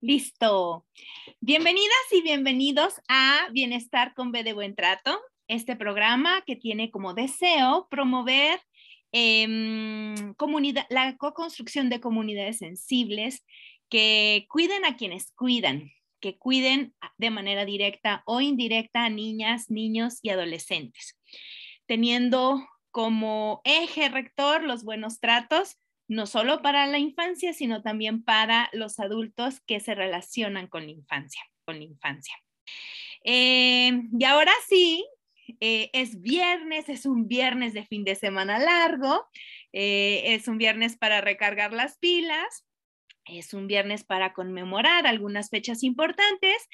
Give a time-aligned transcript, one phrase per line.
[0.00, 0.86] Listo.
[1.40, 5.18] Bienvenidas y bienvenidos a Bienestar con B de Buen Trato,
[5.48, 8.60] este programa que tiene como deseo promover
[9.10, 10.14] em,
[10.90, 13.44] la co-construcción de comunidades sensibles
[13.88, 15.90] que cuiden a quienes cuidan,
[16.20, 21.18] que cuiden de manera directa o indirecta a niñas, niños y adolescentes,
[21.86, 25.76] teniendo como eje rector los buenos tratos
[26.08, 30.92] no solo para la infancia, sino también para los adultos que se relacionan con la
[30.92, 31.42] infancia.
[31.64, 32.34] Con la infancia.
[33.24, 35.06] Eh, y ahora sí,
[35.60, 39.26] eh, es viernes, es un viernes de fin de semana largo,
[39.72, 42.66] eh, es un viernes para recargar las pilas,
[43.24, 46.68] es un viernes para conmemorar algunas fechas importantes,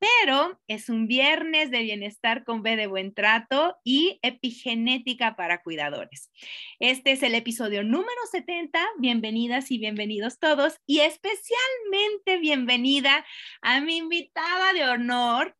[0.00, 6.30] pero es un viernes de bienestar con B de buen trato y epigenética para cuidadores.
[6.78, 8.80] Este es el episodio número 70.
[8.98, 13.26] Bienvenidas y bienvenidos todos y especialmente bienvenida
[13.60, 15.54] a mi invitada de honor,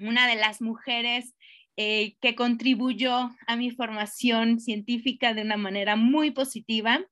[0.00, 1.34] una de las mujeres
[1.76, 7.04] eh, que contribuyó a mi formación científica de una manera muy positiva.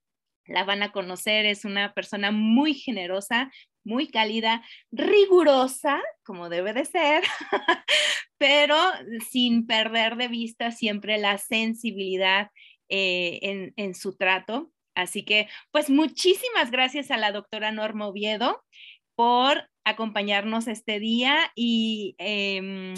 [0.47, 3.53] La van a conocer, es una persona muy generosa,
[3.87, 7.23] muy cálida, rigurosa, como debe de ser,
[8.39, 8.77] pero
[9.31, 12.51] sin perder de vista siempre la sensibilidad
[12.89, 14.71] eh, en, su trato.
[14.95, 18.63] Así que, pues muchísimas gracias a la doctora Norma Oviedo
[19.15, 22.95] por acompañarnos este día y em,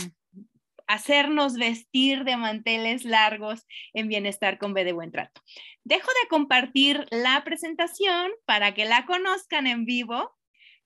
[0.86, 5.42] hacernos vestir de manteles largos en bienestar con B de buen trato.
[5.84, 10.37] Dejo de compartir la presentación para que la conozcan en vivo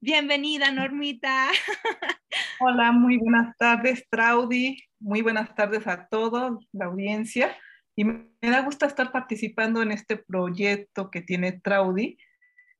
[0.04, 1.46] Bienvenida, Normita.
[2.58, 4.82] Hola, muy buenas tardes, Traudy.
[4.98, 7.56] Muy buenas tardes a toda la audiencia.
[7.94, 12.18] Y me da gusto estar participando en este proyecto que tiene Traudy,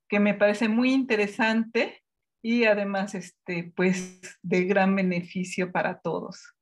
[0.09, 2.03] que me parece muy interesante
[2.43, 6.57] y además, este, pues, de gran beneficio para todos.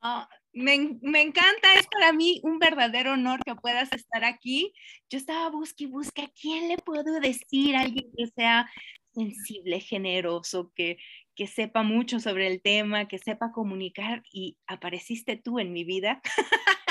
[0.00, 4.72] Ah, me, encanta, es para mí un verdadero honor que puedas estar aquí.
[5.10, 8.68] Yo estaba busque y busque a quién le puedo decir, alguien que sea
[9.12, 10.98] sensible, generoso, que,
[11.34, 16.20] que sepa mucho sobre el tema, que sepa comunicar y apareciste tú en mi vida.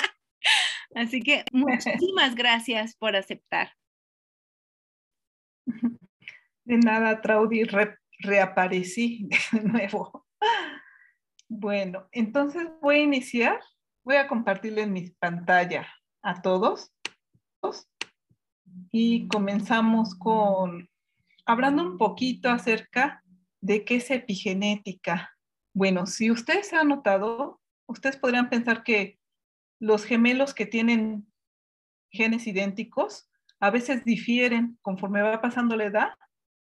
[0.95, 3.72] Así que muchísimas gracias por aceptar.
[6.63, 7.63] De nada, Traudy,
[8.19, 10.25] reaparecí de nuevo.
[11.50, 13.59] Bueno, entonces voy a iniciar.
[14.03, 15.88] Voy a compartirles mi pantalla
[16.22, 16.91] a todos.
[18.91, 20.90] Y comenzamos con,
[21.46, 23.24] hablando un poquito acerca
[23.62, 25.31] de qué es epigenética.
[25.74, 29.19] Bueno, si ustedes han notado, ustedes podrían pensar que
[29.79, 31.31] los gemelos que tienen
[32.12, 33.29] genes idénticos
[33.59, 36.09] a veces difieren conforme va pasando la edad,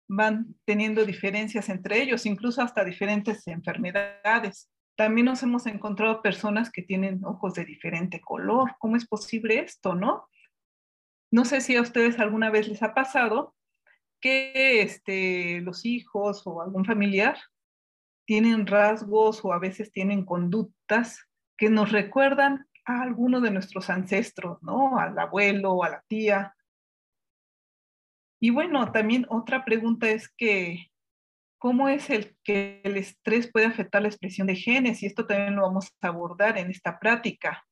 [0.07, 4.69] van teniendo diferencias entre ellos, incluso hasta diferentes enfermedades.
[4.95, 8.75] También nos hemos encontrado personas que tienen ojos de diferente color.
[8.79, 10.27] ¿Cómo es posible esto, no?
[11.31, 13.53] No sé si a ustedes alguna vez les ha pasado
[14.19, 17.37] que este, los hijos o algún familiar
[18.25, 21.27] tienen rasgos o a veces tienen conductas
[21.57, 24.97] que nos recuerdan a alguno de nuestros ancestros, ¿no?
[24.99, 26.55] Al abuelo a la tía.
[28.39, 30.91] Y bueno, también otra pregunta es que,
[31.57, 35.01] ¿cómo es el que el estrés puede afectar la expresión de genes?
[35.01, 37.65] Y esto también lo vamos a abordar en esta práctica.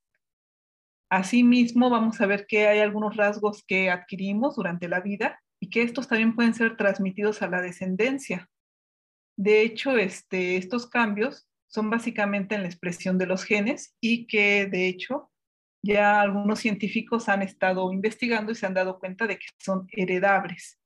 [1.10, 5.84] Asimismo, vamos a ver que hay algunos rasgos que adquirimos durante la vida y que
[5.84, 8.50] estos también pueden ser transmitidos a la descendencia.
[9.38, 14.66] De hecho, este, estos cambios son básicamente en la expresión de los genes y que
[14.66, 15.32] de hecho
[15.86, 20.80] ya algunos científicos han estado investigando y se han dado cuenta de que son heredables.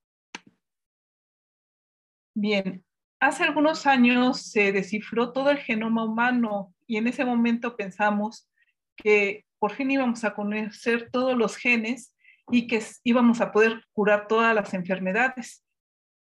[2.36, 2.84] Bien,
[3.20, 8.50] hace algunos años se descifró todo el genoma humano y en ese momento pensamos
[8.98, 12.14] que por fin íbamos a conocer todos los genes
[12.52, 15.64] y que íbamos a poder curar todas las enfermedades.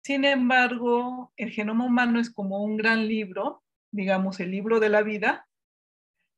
[0.05, 5.03] Sin embargo, el genoma humano es como un gran libro, digamos el libro de la
[5.03, 5.48] vida,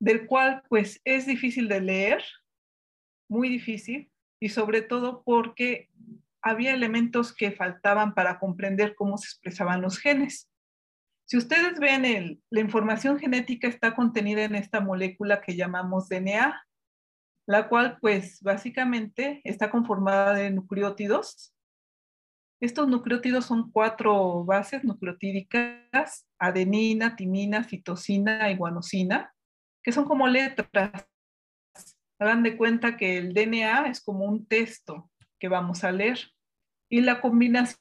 [0.00, 2.25] del cual pues es difícil de leer,
[3.29, 4.11] muy difícil,
[4.41, 5.91] y sobre todo porque
[6.43, 10.50] había elementos que faltaban para comprender cómo se expresaban los genes.
[11.26, 16.61] Si ustedes ven, la información genética está contenida en esta molécula que llamamos DNA,
[17.47, 21.55] la cual pues básicamente está conformada de nucleótidos.
[22.61, 29.32] Estos nucleótidos son cuatro bases nucleotídicas, adenina, timina, citosina y guanosina,
[29.82, 31.09] que son como letras.
[32.19, 36.19] Hagan de cuenta que el DNA es como un texto que vamos a leer.
[36.91, 37.79] Y la combinación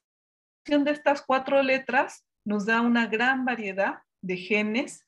[0.66, 5.06] de estas cuatro letras nos da una gran variedad de genes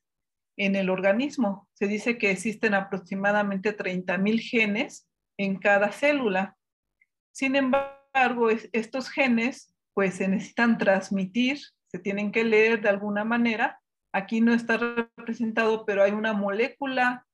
[0.57, 1.67] en el organismo.
[1.73, 6.57] Se dice que existen aproximadamente 30.000 genes en cada célula.
[7.31, 13.80] Sin embargo, estos genes pues se necesitan transmitir, se tienen que leer de alguna manera.
[14.13, 17.25] Aquí no está representado, pero hay una molécula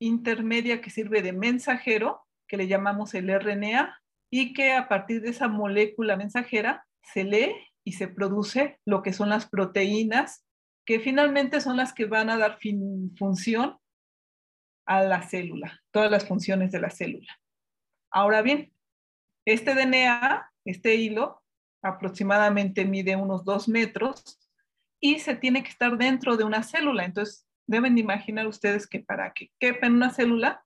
[0.00, 4.00] intermedia que sirve de mensajero, que le llamamos el RNA,
[4.30, 9.12] y que a partir de esa molécula mensajera se lee y se produce lo que
[9.12, 10.46] son las proteínas,
[10.86, 12.58] que finalmente son las que van a dar
[13.18, 13.78] función
[14.86, 17.38] a la célula, todas las funciones de la célula.
[18.10, 18.72] Ahora bien,
[19.44, 21.42] este DNA, este hilo,
[21.82, 24.41] aproximadamente mide unos dos metros
[25.04, 27.04] y se tiene que estar dentro de una célula.
[27.04, 30.64] Entonces, deben imaginar ustedes que para que quepa en una célula,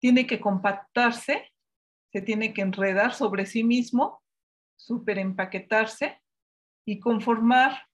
[0.00, 1.52] tiene que compactarse,
[2.12, 4.22] se tiene que enredar sobre sí mismo,
[5.06, 6.20] empaquetarse
[6.86, 7.86] y conformar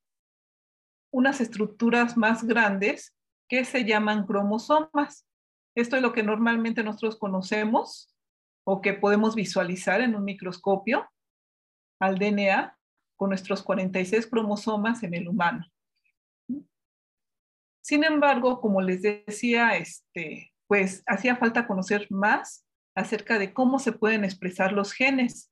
[1.10, 3.16] unas estructuras más grandes
[3.48, 5.26] que se llaman cromosomas.
[5.74, 8.14] Esto es lo que normalmente nosotros conocemos
[8.64, 11.08] o que podemos visualizar en un microscopio
[11.98, 12.76] al DNA
[13.16, 15.66] con nuestros 46 cromosomas en el humano.
[17.88, 23.92] Sin embargo, como les decía, este, pues hacía falta conocer más acerca de cómo se
[23.92, 25.50] pueden expresar los genes.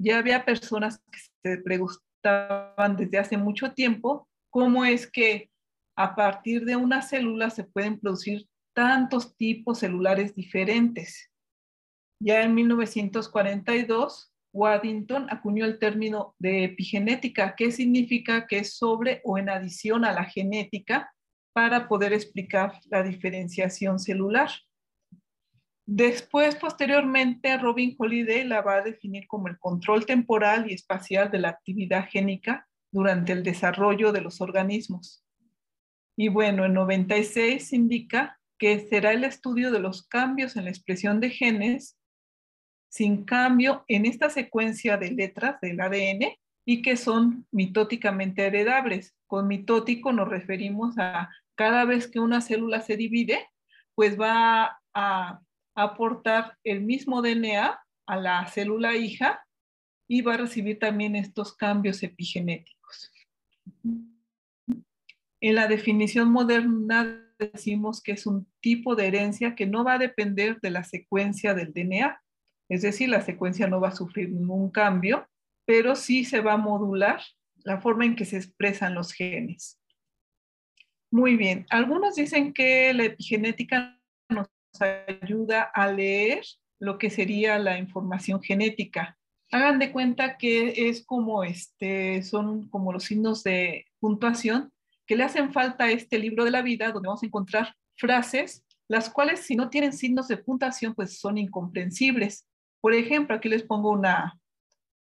[0.00, 5.50] Ya había personas que se preguntaban desde hace mucho tiempo cómo es que
[5.96, 8.46] a partir de una célula se pueden producir
[8.76, 11.32] tantos tipos celulares diferentes.
[12.20, 19.36] Ya en 1942, Waddington acuñó el término de epigenética, que significa que es sobre o
[19.36, 21.12] en adición a la genética
[21.52, 24.50] para poder explicar la diferenciación celular.
[25.84, 31.40] Después, posteriormente, Robin Holiday la va a definir como el control temporal y espacial de
[31.40, 35.24] la actividad génica durante el desarrollo de los organismos.
[36.16, 41.20] Y bueno, en 96 indica que será el estudio de los cambios en la expresión
[41.20, 41.98] de genes
[42.88, 49.16] sin cambio en esta secuencia de letras del ADN y que son mitóticamente heredables.
[49.26, 53.48] Con mitótico nos referimos a cada vez que una célula se divide,
[53.94, 55.40] pues va a
[55.74, 59.44] aportar el mismo DNA a la célula hija
[60.08, 63.12] y va a recibir también estos cambios epigenéticos.
[65.40, 69.98] En la definición moderna decimos que es un tipo de herencia que no va a
[69.98, 72.22] depender de la secuencia del DNA,
[72.68, 75.26] es decir, la secuencia no va a sufrir ningún cambio,
[75.66, 77.20] pero sí se va a modular
[77.64, 79.81] la forma en que se expresan los genes.
[81.12, 81.66] Muy bien.
[81.68, 84.00] Algunos dicen que la epigenética
[84.30, 84.48] nos
[84.80, 86.42] ayuda a leer
[86.80, 89.18] lo que sería la información genética.
[89.50, 94.72] Hagan de cuenta que es como este, son como los signos de puntuación
[95.06, 98.64] que le hacen falta a este libro de la vida, donde vamos a encontrar frases,
[98.88, 102.46] las cuales si no tienen signos de puntuación, pues son incomprensibles.
[102.80, 104.40] Por ejemplo, aquí les pongo una,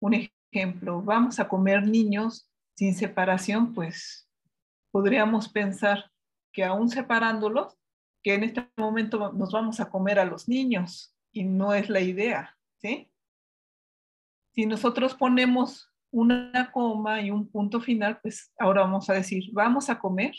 [0.01, 1.03] un ejemplo.
[1.03, 4.28] Vamos a comer niños sin separación, pues
[4.91, 6.11] podríamos pensar
[6.53, 7.79] que aún separándolos,
[8.23, 12.01] que en este momento nos vamos a comer a los niños y no es la
[12.01, 13.11] idea, ¿sí?
[14.55, 19.89] Si nosotros ponemos una coma y un punto final, pues ahora vamos a decir, vamos
[19.91, 20.35] a comer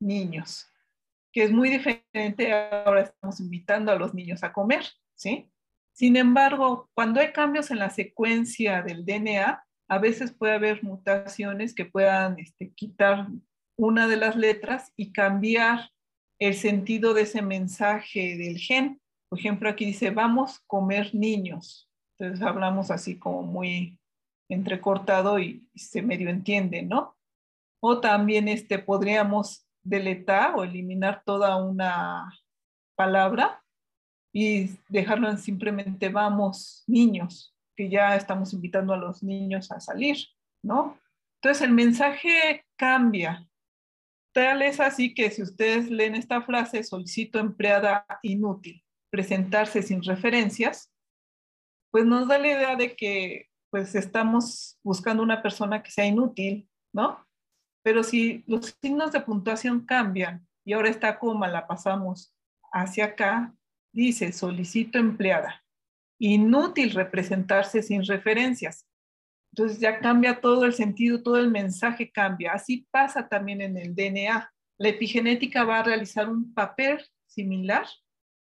[0.00, 0.66] niños,
[1.32, 5.50] que es muy diferente, ahora estamos invitando a los niños a comer, ¿sí?
[5.92, 11.74] Sin embargo, cuando hay cambios en la secuencia del DNA, a veces puede haber mutaciones
[11.74, 13.26] que puedan este, quitar
[13.78, 15.90] una de las letras y cambiar
[16.38, 19.00] el sentido de ese mensaje del gen.
[19.28, 21.88] Por ejemplo, aquí dice, vamos a comer niños.
[22.18, 23.98] Entonces hablamos así como muy
[24.50, 27.16] entrecortado y se medio entiende, ¿no?
[27.80, 32.32] O también este, podríamos deletar o eliminar toda una
[32.96, 33.62] palabra
[34.32, 40.16] y dejarlo en simplemente vamos niños, que ya estamos invitando a los niños a salir,
[40.62, 40.98] ¿no?
[41.40, 43.48] Entonces el mensaje cambia.
[44.38, 50.92] Es así que si ustedes leen esta frase, solicito empleada inútil, presentarse sin referencias,
[51.90, 56.68] pues nos da la idea de que pues estamos buscando una persona que sea inútil,
[56.92, 57.26] ¿no?
[57.82, 62.32] Pero si los signos de puntuación cambian y ahora esta coma la pasamos
[62.72, 63.54] hacia acá,
[63.92, 65.64] dice solicito empleada.
[66.20, 68.87] Inútil representarse sin referencias.
[69.52, 72.52] Entonces ya cambia todo el sentido, todo el mensaje cambia.
[72.52, 74.52] Así pasa también en el DNA.
[74.78, 77.86] La epigenética va a realizar un papel similar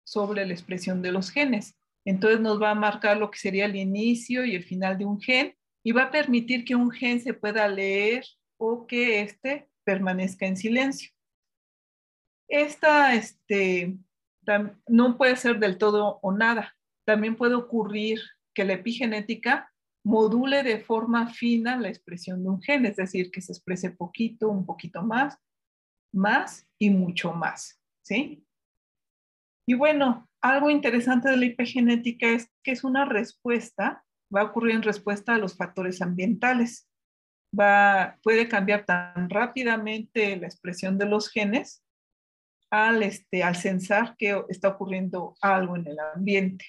[0.04, 1.78] sobre la expresión de los genes.
[2.06, 5.20] Entonces nos va a marcar lo que sería el inicio y el final de un
[5.20, 8.26] gen y va a permitir que un gen se pueda leer
[8.58, 11.12] o que éste permanezca en silencio.
[12.48, 13.98] Esta este,
[14.88, 16.76] no puede ser del todo o nada.
[17.06, 18.20] También puede ocurrir
[18.54, 19.71] que la epigenética
[20.04, 24.50] module de forma fina la expresión de un gen, es decir, que se exprese poquito,
[24.50, 25.38] un poquito más,
[26.14, 28.46] más y mucho más, ¿sí?
[29.68, 34.04] Y bueno, algo interesante de la epigenética es que es una respuesta,
[34.36, 36.92] va a ocurrir en respuesta a los factores ambientales
[37.58, 41.84] va, puede cambiar tan rápidamente la expresión de los genes
[42.70, 46.66] al, este, al censar que está ocurriendo algo en el ambiente.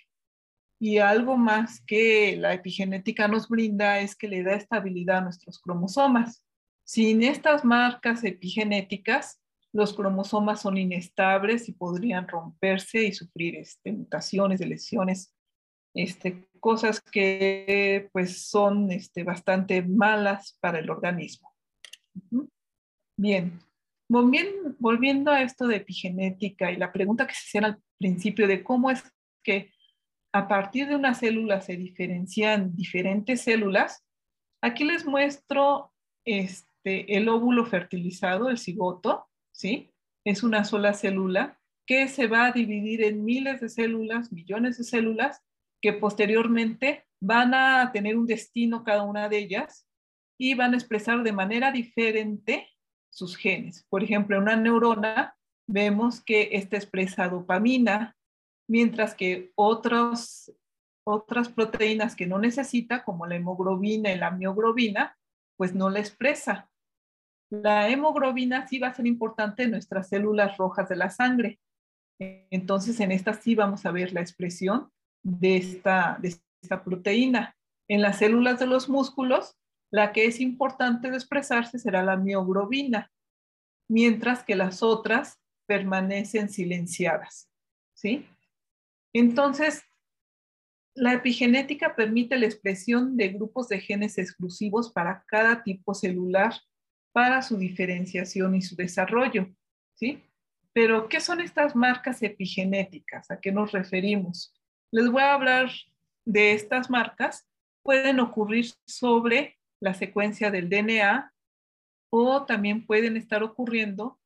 [0.83, 5.61] Y algo más que la epigenética nos brinda es que le da estabilidad a nuestros
[5.61, 6.45] cromosomas.
[6.83, 9.41] Sin estas marcas epigenéticas,
[9.73, 15.33] los cromosomas son inestables y podrían romperse y sufrir este, mutaciones, lesiones
[15.95, 21.55] este, cosas que pues son este, bastante malas para el organismo.
[23.17, 23.61] Bien,
[24.09, 28.91] volviendo, a esto de epigenética y la pregunta que se hacía al principio de cómo
[28.91, 29.01] es
[29.45, 29.71] que
[30.33, 34.05] a partir de una célula se diferencian diferentes células,
[34.63, 35.93] aquí les muestro
[36.25, 39.93] este, el óvulo fertilizado, el cigoto, ¿sí?
[40.25, 44.85] Es una sola célula que se va a dividir en miles de células, millones de
[44.85, 45.43] células,
[45.83, 49.87] que posteriormente van a tener un destino cada una de ellas
[50.39, 52.69] y van a expresar de manera diferente
[53.11, 53.85] sus genes.
[53.89, 55.37] Por ejemplo, en una neurona
[55.69, 58.17] vemos que esta expresa dopamina,
[58.69, 60.53] mientras que otros,
[61.07, 65.17] otras proteínas que no necesita, como la hemoglobina y la mioglobina,
[65.57, 66.71] pues no la expresa.
[67.51, 71.61] La hemoglobina sí va a ser importante en nuestras células rojas de la sangre.
[72.19, 74.91] Entonces, en esta sí vamos a ver la expresión
[75.23, 77.57] de esta, de esta proteína.
[77.89, 79.57] En las células de los músculos,
[79.93, 83.11] la que es importante de expresarse será la mioglobina,
[83.89, 87.51] mientras que las otras permanecen silenciadas.
[87.95, 88.27] ¿Sí?
[89.13, 89.83] Entonces,
[90.95, 96.55] la epigenética permite la expresión de grupos de genes exclusivos para cada tipo celular
[97.13, 99.49] para su diferenciación y su desarrollo.
[99.95, 100.23] ¿Sí?
[100.73, 103.31] Pero, ¿qué son estas marcas epigenéticas?
[103.31, 104.55] ¿A qué nos referimos?
[104.91, 105.71] Les voy a hablar
[106.25, 107.47] de estas marcas.
[107.83, 111.33] Pueden ocurrir sobre la secuencia del DNA
[112.11, 114.19] o también pueden estar ocurriendo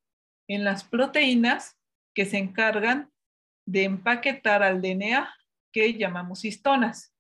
[0.49, 1.77] en las proteínas
[2.15, 3.11] que se encargan
[3.67, 5.29] de empaquetar al DNA,
[5.73, 7.13] que llamamos histonas.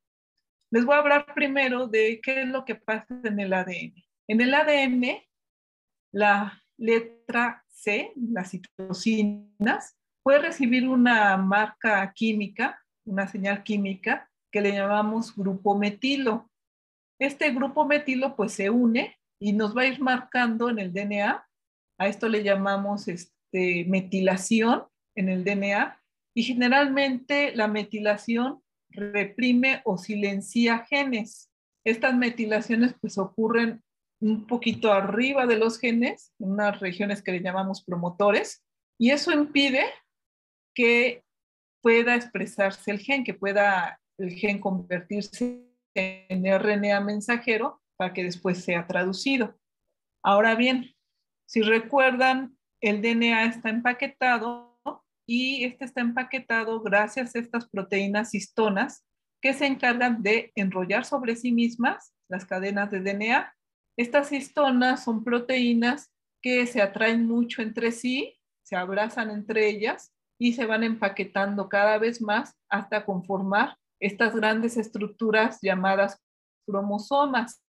[0.70, 3.94] Les voy a hablar primero de qué es lo que pasa en el ADN.
[4.28, 5.22] En el ADN,
[6.12, 14.72] la letra C, las citocinas, puede recibir una marca química una señal química que le
[14.72, 16.50] llamamos grupo metilo.
[17.18, 21.46] Este grupo metilo pues se une y nos va a ir marcando en el DNA.
[21.98, 24.84] A esto le llamamos este, metilación
[25.14, 25.98] en el DNA
[26.36, 31.50] y generalmente la metilación reprime o silencia genes.
[31.82, 33.82] Estas metilaciones pues ocurren
[34.20, 38.62] un poquito arriba de los genes, en unas regiones que le llamamos promotores,
[38.98, 39.84] y eso impide
[40.74, 41.24] que
[41.82, 45.64] pueda expresarse el gen, que pueda el gen convertirse
[45.94, 49.58] en RNA mensajero para que después sea traducido.
[50.22, 50.94] Ahora bien,
[51.48, 54.65] si recuerdan, el DNA está empaquetado
[55.26, 59.04] y este está empaquetado gracias a estas proteínas histonas
[59.42, 63.52] que se encargan de enrollar sobre sí mismas las cadenas de DNA.
[63.96, 70.52] Estas histonas son proteínas que se atraen mucho entre sí, se abrazan entre ellas y
[70.52, 76.20] se van empaquetando cada vez más hasta conformar estas grandes estructuras llamadas
[76.66, 77.62] cromosomas.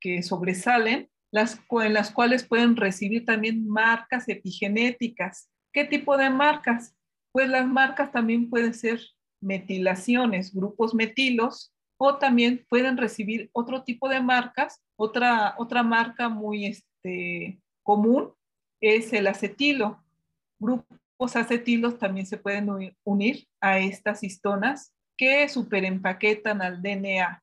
[0.00, 5.50] Que sobresalen, las, en las cuales pueden recibir también marcas epigenéticas.
[5.72, 6.96] ¿Qué tipo de marcas?
[7.32, 9.00] Pues las marcas también pueden ser
[9.40, 14.82] metilaciones, grupos metilos, o también pueden recibir otro tipo de marcas.
[14.96, 18.32] Otra, otra marca muy este, común
[18.80, 20.02] es el acetilo.
[20.60, 27.42] Grupos acetilos también se pueden unir a estas histonas que superempaquetan al DNA.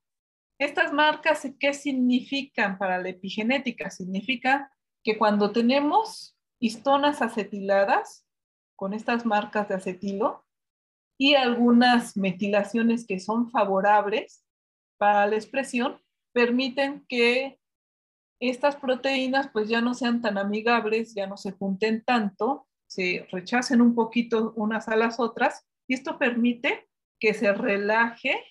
[0.58, 3.90] Estas marcas, ¿qué significan para la epigenética?
[3.90, 4.72] Significa
[5.04, 8.26] que cuando tenemos histonas acetiladas
[8.76, 10.46] con estas marcas de acetilo
[11.18, 14.46] y algunas metilaciones que son favorables
[14.98, 16.02] para la expresión,
[16.34, 17.60] permiten que
[18.40, 23.82] estas proteínas pues ya no sean tan amigables, ya no se junten tanto, se rechacen
[23.82, 26.88] un poquito unas a las otras y esto permite
[27.20, 28.44] que se relaje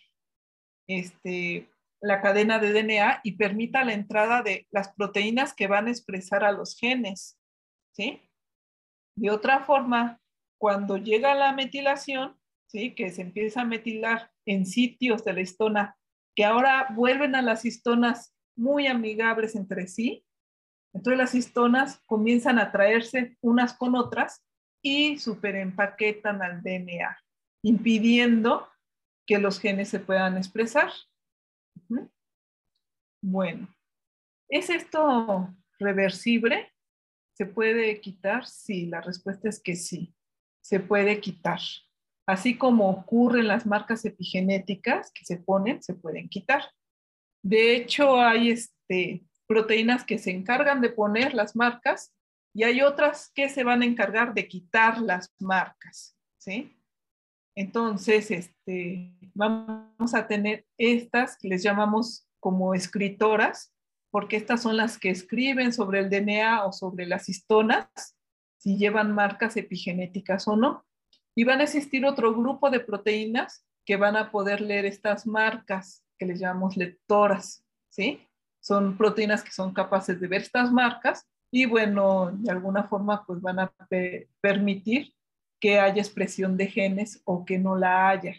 [0.87, 1.71] este,
[2.05, 6.45] la cadena de DNA y permita la entrada de las proteínas que van a expresar
[6.45, 7.39] a los genes.
[7.93, 8.21] ¿sí?
[9.17, 10.21] De otra forma,
[10.59, 12.95] cuando llega la metilación, ¿sí?
[12.95, 15.97] que se empieza a metilar en sitios de la histona
[16.37, 20.27] que ahora vuelven a las histonas muy amigables entre sí,
[20.93, 24.45] entonces las histonas comienzan a traerse unas con otras
[24.83, 27.17] y superempaquetan al DNA,
[27.63, 28.69] impidiendo
[29.27, 30.91] que los genes se puedan expresar.
[33.23, 33.75] Bueno,
[34.51, 36.71] ¿es esto reversible?
[37.33, 38.47] ¿Se puede quitar?
[38.47, 40.15] Sí, la respuesta es que sí,
[40.61, 41.61] se puede quitar.
[42.27, 46.65] Así como ocurren las marcas epigenéticas que se ponen, se pueden quitar.
[47.43, 52.15] De hecho, hay este, proteínas que se encargan de poner las marcas
[52.55, 56.77] y hay otras que se van a encargar de quitar las marcas, ¿sí?
[57.57, 63.73] Entonces, este, vamos a tener estas les llamamos como escritoras,
[64.11, 67.89] porque estas son las que escriben sobre el DNA o sobre las histonas,
[68.59, 70.85] si llevan marcas epigenéticas o no.
[71.35, 76.05] Y van a existir otro grupo de proteínas que van a poder leer estas marcas,
[76.19, 78.21] que les llamamos lectoras, ¿sí?
[78.61, 83.41] Son proteínas que son capaces de ver estas marcas y, bueno, de alguna forma, pues
[83.41, 83.73] van a
[84.41, 85.13] permitir
[85.65, 88.35] que haya expresión de genes o que no la haya.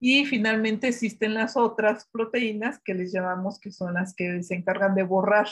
[0.00, 4.94] Y finalmente existen las otras proteínas que les llamamos que son las que se encargan
[4.94, 5.48] de borrar,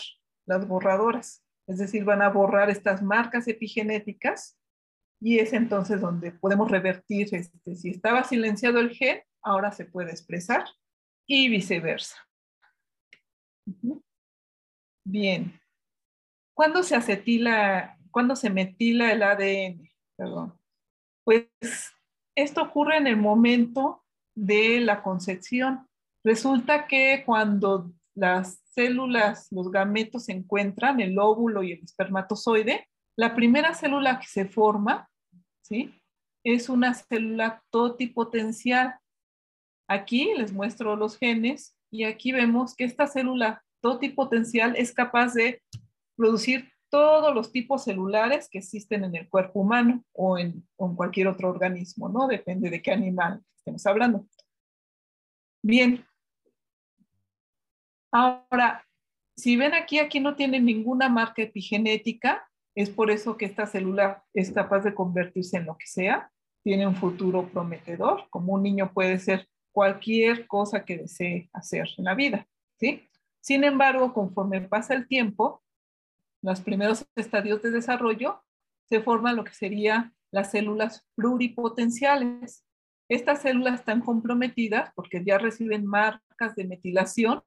[0.46, 1.44] las borradoras.
[1.66, 4.58] Es decir, van a borrar estas marcas epigenéticas
[5.20, 10.10] y es entonces donde podemos revertir, este, si estaba silenciado el gen, ahora se puede
[10.10, 10.64] expresar
[11.26, 12.16] y viceversa.
[15.04, 15.60] Bien.
[16.54, 19.95] ¿Cuándo se acetila, cuándo se metila el ADN?
[20.16, 20.58] Perdón.
[21.24, 21.48] Pues
[22.36, 25.86] esto ocurre en el momento de la concepción.
[26.24, 33.34] Resulta que cuando las células, los gametos se encuentran, el óvulo y el espermatozoide, la
[33.34, 35.08] primera célula que se forma,
[35.62, 35.94] ¿sí?
[36.44, 38.98] Es una célula totipotencial.
[39.88, 45.62] Aquí les muestro los genes y aquí vemos que esta célula totipotencial es capaz de
[46.16, 51.50] producir todos los tipos celulares que existen en el cuerpo humano o en, cualquier otro
[51.50, 52.26] organismo, ¿no?
[52.26, 54.26] Depende de qué animal estemos hablando.
[55.62, 56.06] Bien.
[58.10, 58.82] Ahora,
[59.36, 64.24] si ven aquí, aquí no tiene ninguna marca epigenética, es por eso que esta célula
[64.32, 66.32] es capaz de convertirse en lo que sea,
[66.62, 72.04] tiene un futuro prometedor, como un niño puede ser cualquier cosa que desee hacer en
[72.04, 72.48] la vida,
[72.80, 73.06] ¿sí?
[73.42, 75.62] Sin embargo, conforme pasa el tiempo,
[76.46, 78.42] los primeros estadios de desarrollo,
[78.88, 82.64] se forman lo que serían las células pluripotenciales.
[83.08, 87.42] Estas células están comprometidas porque ya reciben marcas de metilación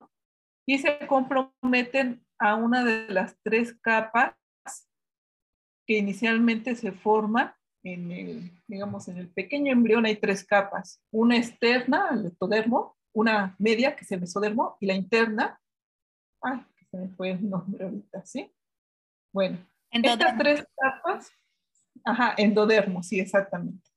[0.67, 4.35] y se comprometen a una de las tres capas
[5.85, 11.01] que inicialmente se forma en el, digamos, en el pequeño embrión hay tres capas.
[11.11, 15.59] Una externa, el ectodermo, una media, que es el mesodermo, y la interna,
[16.41, 18.51] ay, que se me fue el nombre ahorita, ¿sí?
[19.31, 19.57] Bueno,
[19.91, 21.31] estas tres capas,
[22.03, 23.89] ajá, endodermo, sí, exactamente.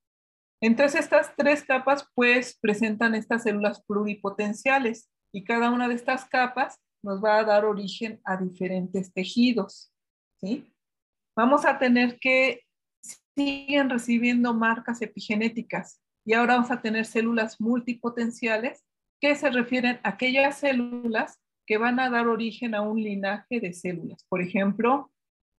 [0.61, 6.79] Entonces estas tres capas pues presentan estas células pluripotenciales y cada una de estas capas
[7.03, 9.93] nos va a dar origen a diferentes tejidos,
[10.41, 10.73] ¿sí?
[11.37, 12.63] Vamos a tener que
[13.37, 18.85] siguen recibiendo marcas epigenéticas y ahora vamos a tener células multipotenciales
[19.21, 23.73] que se refieren a aquellas células que van a dar origen a un linaje de
[23.73, 24.25] células.
[24.29, 25.12] Por ejemplo,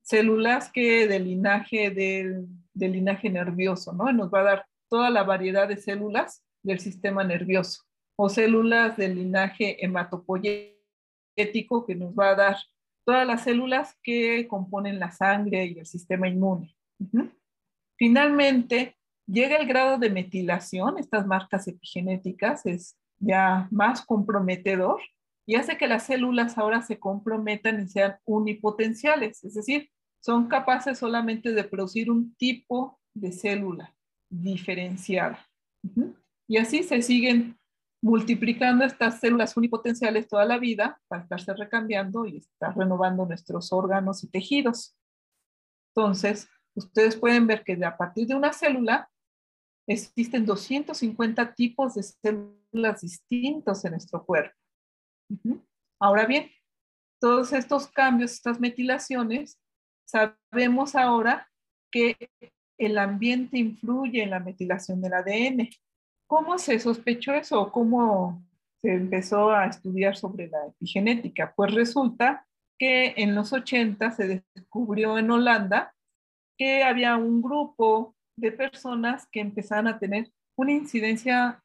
[0.03, 4.11] células que del linaje del, linaje nervioso, ¿no?
[4.11, 7.83] Nos va a dar toda la variedad de células del sistema nervioso
[8.15, 12.57] o células del linaje hematopoyético que nos va a dar
[13.05, 16.75] todas las células que componen la sangre y el sistema inmune.
[17.97, 25.01] Finalmente, llega el grado de metilación, estas marcas epigenéticas, es ya más comprometedor
[25.45, 30.97] y hace que las células ahora se comprometan y sean unipotenciales, es decir, son capaces
[30.97, 33.93] solamente de producir un tipo de célula
[34.29, 35.45] diferenciada.
[36.47, 37.57] Y así se siguen
[38.01, 44.23] multiplicando estas células unipotenciales toda la vida para estarse recambiando y estar renovando nuestros órganos
[44.23, 44.95] y tejidos.
[45.95, 49.09] Entonces, ustedes pueden ver que a partir de una célula
[49.87, 54.55] existen 250 tipos de células distintos en nuestro cuerpo.
[55.99, 56.51] Ahora bien,
[57.19, 59.59] todos estos cambios, estas metilaciones,
[60.05, 61.49] sabemos ahora
[61.91, 62.29] que
[62.77, 65.69] el ambiente influye en la metilación del ADN.
[66.27, 67.71] ¿Cómo se sospechó eso?
[67.71, 68.43] ¿Cómo
[68.81, 71.53] se empezó a estudiar sobre la epigenética?
[71.55, 72.45] Pues resulta
[72.77, 75.93] que en los 80 se descubrió en Holanda
[76.57, 81.63] que había un grupo de personas que empezaban a tener una incidencia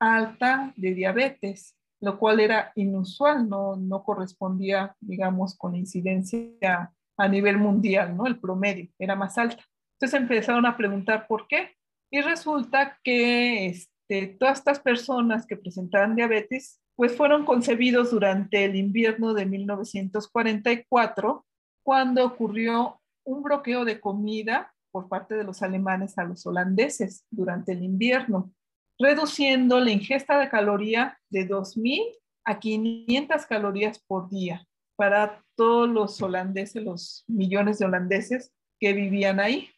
[0.00, 7.58] alta de diabetes, lo cual era inusual, no, no correspondía, digamos, con incidencia a nivel
[7.58, 8.26] mundial, ¿no?
[8.26, 9.64] El promedio era más alta.
[9.98, 11.70] Entonces empezaron a preguntar por qué.
[12.10, 18.76] Y resulta que este, todas estas personas que presentaban diabetes, pues fueron concebidos durante el
[18.76, 21.44] invierno de 1944,
[21.82, 27.72] cuando ocurrió un bloqueo de comida por parte de los alemanes a los holandeses durante
[27.72, 28.52] el invierno,
[28.98, 36.20] reduciendo la ingesta de caloría de 2.000 a 500 calorías por día para todos los
[36.22, 39.70] holandeses, los millones de holandeses que vivían ahí.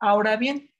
[0.00, 0.70] Ahora bien,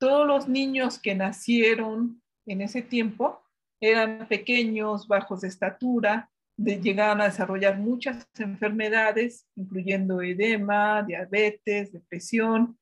[0.00, 3.42] todos los niños que nacieron en ese tiempo
[3.80, 12.78] eran pequeños, bajos de estatura, de, llegaban a desarrollar muchas enfermedades, incluyendo edema, diabetes, depresión,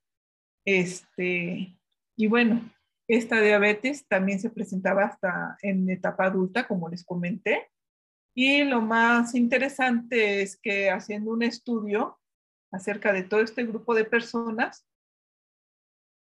[0.64, 1.76] este,
[2.16, 2.70] y bueno,
[3.09, 7.71] esta diabetes también se presentaba hasta en etapa adulta, como les comenté.
[8.35, 12.19] Y lo más interesante es que haciendo un estudio
[12.73, 14.87] acerca de todo este grupo de personas,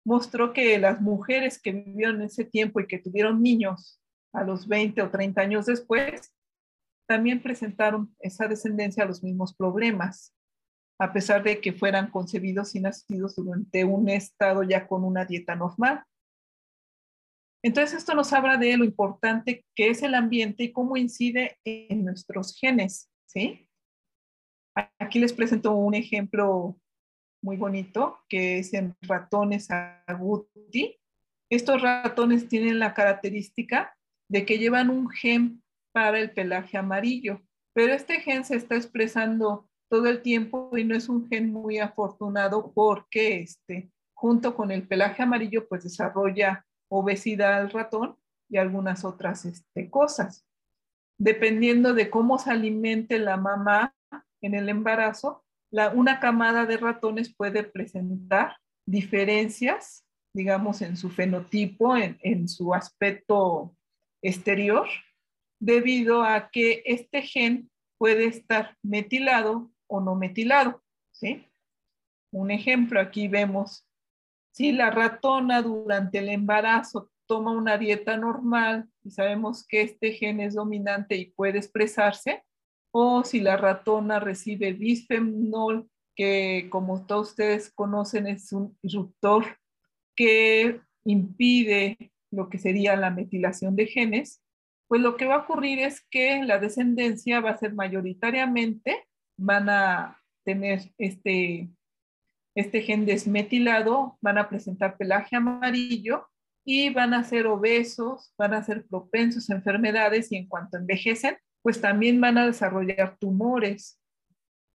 [0.04, 4.00] mostró que las mujeres que vivieron en ese tiempo y que tuvieron niños
[4.32, 6.34] a los 20 o 30 años después,
[7.06, 10.34] también presentaron esa descendencia a los mismos problemas,
[10.98, 15.54] a pesar de que fueran concebidos y nacidos durante un estado ya con una dieta
[15.54, 16.04] normal.
[17.62, 22.04] Entonces, esto nos habla de lo importante que es el ambiente y cómo incide en
[22.04, 23.68] nuestros genes, ¿sí?
[24.98, 26.76] Aquí les presento un ejemplo
[27.42, 30.98] muy bonito, que es en ratones agouti.
[31.50, 33.96] Estos ratones tienen la característica
[34.28, 37.42] de que llevan un gen para el pelaje amarillo,
[37.74, 41.78] pero este gen se está expresando todo el tiempo y no es un gen muy
[41.78, 48.16] afortunado porque este, junto con el pelaje amarillo pues desarrolla obesidad al ratón
[48.50, 50.46] y algunas otras este, cosas.
[51.18, 53.94] Dependiendo de cómo se alimente la mamá
[54.42, 55.42] en el embarazo,
[55.94, 63.74] una camada de ratones puede presentar diferencias, digamos, en su fenotipo, en, su aspecto
[64.20, 64.86] exterior,
[65.58, 71.46] debido a que este gen puede estar metilado o no metilado, ¿sí?
[72.32, 73.86] Un ejemplo, aquí vemos,
[74.52, 80.40] si la ratona durante el embarazo toma una dieta normal y sabemos que este gen
[80.40, 82.44] es dominante y puede expresarse,
[82.92, 89.44] o si la ratona recibe bisfenol, que como todos ustedes conocen es un disruptor
[90.14, 94.42] que impide lo que sería la metilación de genes,
[94.88, 99.70] pues lo que va a ocurrir es que la descendencia va a ser mayoritariamente, van
[99.70, 101.70] a tener este,
[102.54, 106.28] este gen desmetilado, van a presentar pelaje amarillo
[106.64, 111.36] y van a ser obesos, van a ser propensos a enfermedades y en cuanto envejecen,
[111.62, 114.00] pues también van a desarrollar tumores.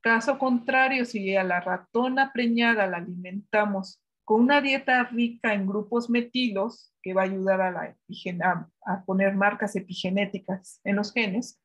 [0.01, 6.09] Caso contrario, si a la ratona preñada la alimentamos con una dieta rica en grupos
[6.09, 7.97] metilos, que va a ayudar a, la
[8.85, 11.61] a poner marcas epigenéticas en los genes,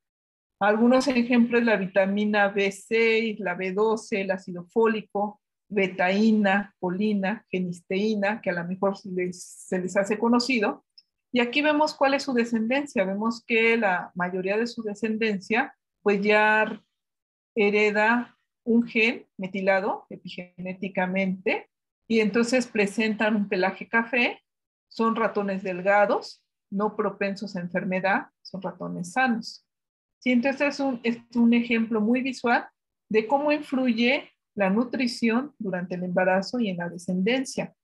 [0.61, 5.42] algunos ejemplos, la vitamina B6, la B12, el ácido fólico,
[5.73, 10.85] betaína, polina, genisteína, que a lo mejor se les hace conocido,
[11.33, 13.05] y aquí vemos cuál es su descendencia.
[13.05, 16.81] Vemos que la mayoría de su descendencia pues ya
[17.55, 21.71] hereda un gen metilado epigenéticamente
[22.07, 24.43] y entonces presentan un pelaje café,
[24.89, 29.67] son ratones delgados, no propensos a enfermedad, son ratones sanos.
[30.19, 32.69] Sí, entonces es un ejemplo muy visual
[33.09, 37.75] de cómo influye la nutrición durante el embarazo y en la descendencia.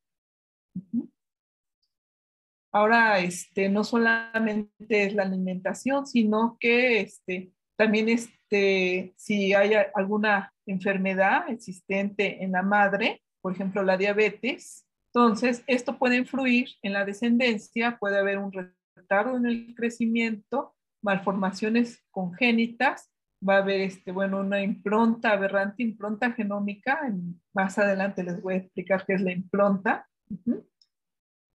[2.72, 10.52] Ahora, este, no solamente es la alimentación, sino que este, también este, si hay alguna
[10.66, 17.04] enfermedad existente en la madre, por ejemplo, la diabetes, entonces esto puede influir en la
[17.04, 18.52] descendencia, puede haber un
[18.94, 23.10] retardo en el crecimiento, malformaciones congénitas,
[23.46, 27.00] va a haber este, bueno, una impronta aberrante, impronta genómica,
[27.52, 30.08] más adelante les voy a explicar qué es la impronta.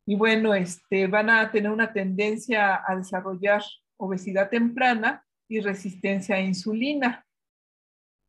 [0.06, 3.64] Y bueno, este, van a tener una tendencia a desarrollar
[3.98, 7.26] obesidad temprana y resistencia a insulina.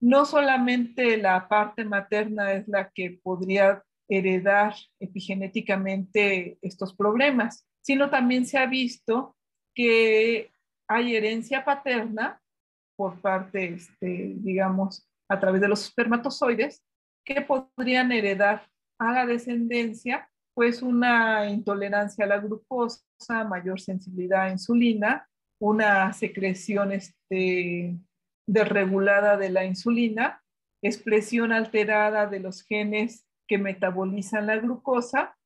[0.00, 8.46] No solamente la parte materna es la que podría heredar epigenéticamente estos problemas, sino también
[8.46, 9.36] se ha visto
[9.74, 10.50] que
[10.86, 12.40] hay herencia paterna
[12.96, 16.82] por parte, este, digamos, a través de los espermatozoides,
[17.24, 23.02] que podrían heredar a la descendencia pues una intolerancia a la glucosa,
[23.48, 25.28] mayor sensibilidad a insulina,
[25.60, 27.98] una secreción este,
[28.46, 30.42] desregulada de la insulina,
[30.80, 35.36] expresión alterada de los genes que metabolizan la glucosa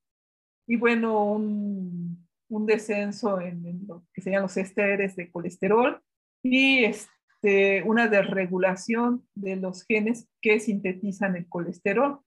[0.67, 2.27] y bueno, un,
[2.67, 6.03] descenso en, lo que serían los esteres de colesterol
[6.43, 7.11] y este,
[7.43, 12.21] una desregulación de los genes que sintetizan el colesterol.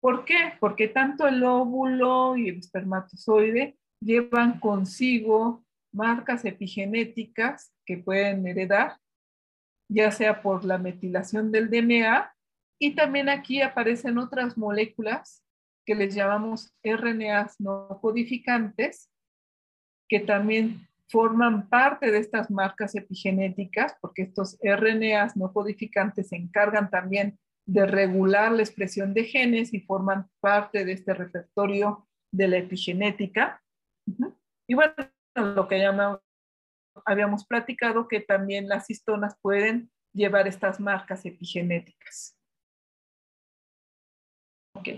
[0.00, 0.54] ¿Por qué?
[0.60, 8.98] Porque tanto el óvulo y el espermatozoide llevan consigo marcas epigenéticas que pueden heredar,
[9.90, 12.32] ya sea por la metilación del DNA,
[12.80, 15.42] y también aquí aparecen otras moléculas
[15.84, 19.10] que les llamamos RNAs no codificantes,
[20.08, 26.90] que también forman parte de estas marcas epigenéticas, porque estos RNAs no codificantes se encargan
[26.90, 32.58] también de regular la expresión de genes y forman parte de este repertorio de la
[32.58, 33.62] epigenética.
[34.66, 34.94] Y bueno,
[35.34, 36.20] lo que llamamos,
[37.04, 42.36] habíamos platicado que también las histonas pueden llevar estas marcas epigenéticas.
[44.74, 44.88] Ok.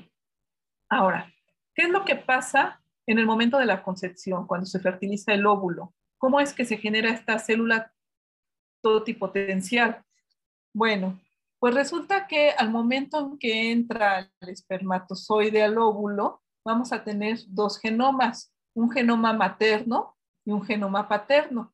[0.89, 1.33] Ahora,
[1.75, 5.47] ¿qué es lo que pasa en el momento de la concepción, cuando se fertiliza el
[5.47, 5.95] óvulo?
[6.21, 7.95] ¿Cómo es que se genera esta célula
[8.83, 10.05] totipotencial?
[10.75, 11.19] Bueno,
[11.59, 17.39] pues resulta que al momento en que entra el espermatozoide al óvulo, vamos a tener
[17.49, 21.73] dos genomas, un genoma materno y un genoma paterno.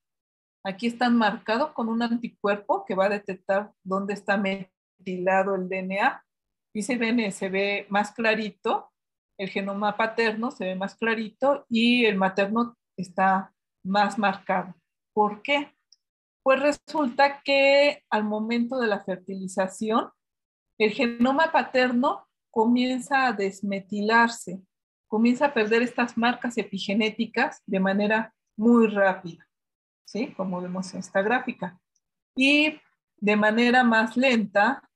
[0.65, 6.25] Aquí están marcados con un anticuerpo que va a detectar dónde está metilado el DNA.
[6.73, 8.93] Y se ve, se ve más clarito,
[9.39, 13.53] el genoma paterno se ve más clarito y el materno está
[13.87, 14.75] más marcado.
[15.13, 15.75] ¿Por qué?
[16.43, 20.11] Pues resulta que al momento de la fertilización,
[20.79, 24.61] el genoma paterno comienza a desmetilarse,
[25.09, 29.47] comienza a perder estas marcas epigenéticas de manera muy rápida,
[30.05, 30.33] ¿sí?
[30.35, 31.79] Como vemos en esta gráfica.
[32.35, 32.81] Y
[33.19, 34.89] de manera más lenta,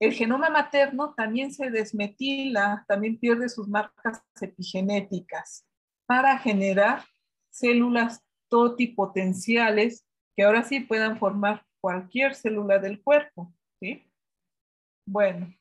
[0.00, 5.66] el genoma materno también se desmetila, también pierde sus marcas epigenéticas
[6.06, 7.04] para generar
[7.50, 8.23] células
[8.54, 14.08] totipotenciales que ahora sí puedan formar cualquier célula del cuerpo, ¿sí?
[15.04, 15.52] Bueno,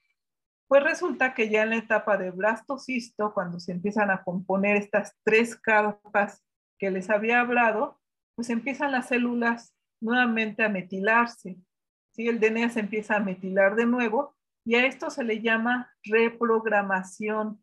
[0.68, 5.16] pues resulta que ya en la etapa de blastocisto, cuando se empiezan a componer estas
[5.24, 6.44] tres capas
[6.78, 8.00] que les había hablado,
[8.36, 11.58] pues empiezan las células nuevamente a metilarse,
[12.12, 12.28] ¿sí?
[12.28, 14.36] El DNA se empieza a metilar de nuevo
[14.68, 17.60] y a esto se le llama reprogramación.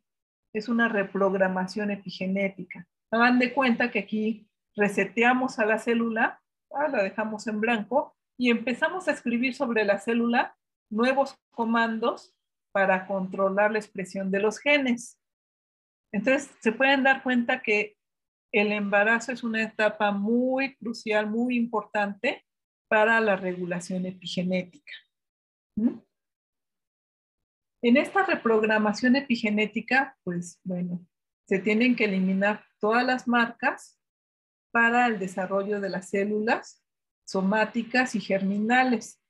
[0.52, 2.88] Es una reprogramación epigenética.
[3.12, 9.08] Hagan de cuenta que aquí reseteamos a la célula la dejamos en blanco y empezamos
[9.08, 10.56] a escribir sobre la célula
[10.90, 12.34] nuevos comandos
[12.72, 15.18] para controlar la expresión de los genes.
[16.12, 17.96] Entonces, se pueden dar cuenta que
[18.52, 22.44] el embarazo es una etapa muy crucial, muy importante
[22.88, 24.92] para la regulación epigenética.
[27.82, 31.06] En esta reprogramación epigenética, pues bueno,
[31.46, 33.99] se tienen que eliminar todas las marcas
[34.70, 36.82] para el desarrollo de las células
[37.24, 39.20] somáticas y germinales.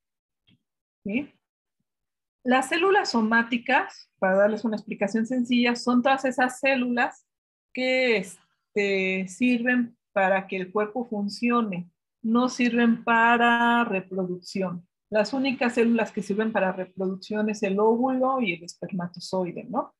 [2.42, 7.26] Las células somáticas, para darles una explicación sencilla, son todas esas células
[7.74, 11.90] que este, sirven para que el cuerpo funcione,
[12.22, 14.86] no sirven para reproducción.
[15.10, 19.94] Las únicas células que sirven para reproducción es el óvulo y el espermatozoide, ¿no?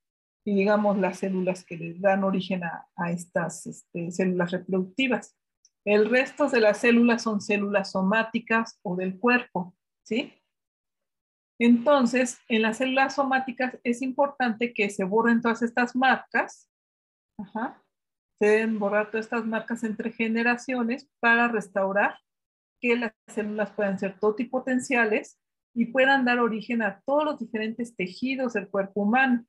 [0.50, 5.38] Y digamos las células que les dan origen a, estas este, células reproductivas.
[5.84, 10.34] El resto de las células son células somáticas o del cuerpo, ¿sí?
[11.56, 16.68] Entonces, en las células somáticas es importante que se borren todas estas marcas.
[18.40, 22.18] Se deben borrar todas estas marcas entre generaciones para restaurar
[22.80, 25.38] que las células puedan ser totipotenciales
[25.74, 29.46] y puedan dar origen a todos los diferentes tejidos del cuerpo humano.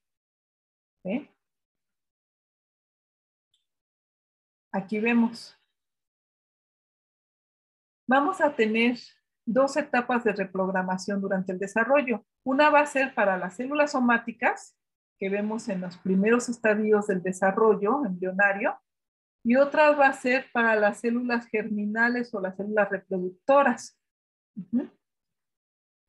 [4.74, 5.58] Aquí vemos.
[8.08, 8.98] Vamos a tener
[9.46, 12.26] dos etapas de reprogramación durante el desarrollo.
[12.44, 14.78] Una va a ser para las células somáticas,
[15.20, 18.80] que vemos en los primeros estadios del desarrollo embrionario,
[19.44, 24.00] y otra va a ser para las células germinales o las células reproductoras.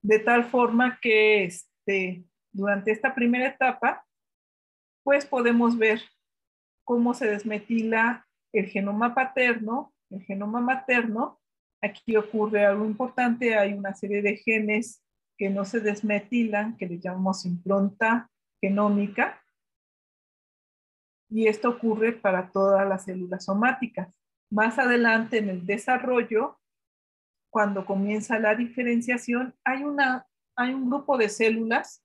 [0.03, 4.05] De tal forma que este, durante esta primera etapa,
[5.03, 6.01] pues podemos ver
[6.85, 11.41] cómo se desmetila el genoma paterno, el genoma materno.
[11.81, 15.03] Aquí ocurre algo importante, hay una serie de genes
[15.37, 19.43] que no se desmetilan, que le llamamos impronta genómica,
[21.33, 24.13] y esto ocurre para todas las células somáticas.
[24.51, 26.61] Más adelante en el desarrollo,
[27.51, 32.02] cuando comienza la diferenciación, hay, una, hay un grupo de células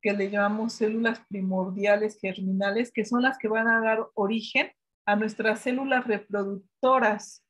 [0.00, 4.70] que le llamamos células primordiales germinales, que son las que van a dar origen
[5.06, 7.44] a nuestras células reproductoras.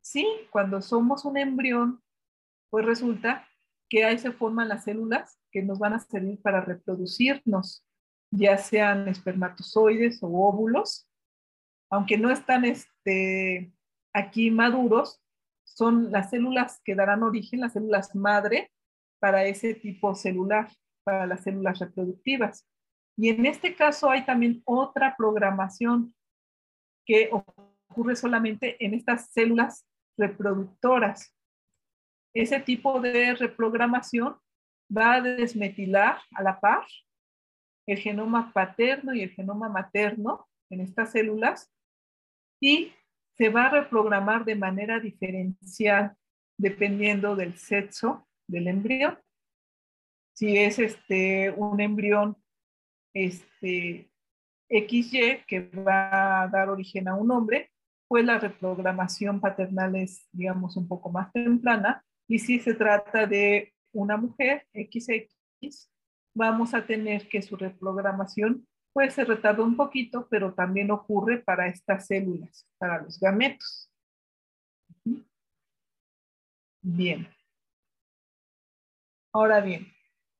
[0.00, 2.02] Sí, cuando somos un embrión,
[2.70, 3.46] pues resulta
[3.88, 7.84] que ahí se forman las células que nos van a servir para reproducirnos
[8.32, 11.06] ya sean espermatozoides o óvulos,
[11.90, 13.72] aunque no están este,
[14.12, 15.22] aquí maduros,
[15.64, 18.72] son las células que darán origen, las células madre
[19.20, 20.70] para ese tipo celular,
[21.04, 22.66] para las células reproductivas.
[23.16, 26.14] Y en este caso hay también otra programación
[27.04, 29.86] que ocurre solamente en estas células
[30.16, 31.34] reproductoras.
[32.34, 34.36] Ese tipo de reprogramación
[34.94, 36.86] va a desmetilar a la par
[37.86, 41.72] el genoma paterno y el genoma materno en estas células
[42.60, 42.92] y
[43.36, 46.16] se va a reprogramar de manera diferencial
[46.58, 49.18] dependiendo del sexo del embrión.
[50.32, 52.36] Si es este, un embrión
[53.14, 54.10] este,
[54.68, 57.70] XY que va a dar origen a un hombre,
[58.08, 62.04] pues la reprogramación paternal es, digamos, un poco más temprana.
[62.28, 65.90] Y si se trata de una mujer XX,
[66.34, 71.66] vamos a tener que su reprogramación puede se retarda un poquito, pero también ocurre para
[71.66, 73.90] estas células, para los gametos.
[76.82, 77.28] Bien.
[79.32, 79.86] Ahora bien,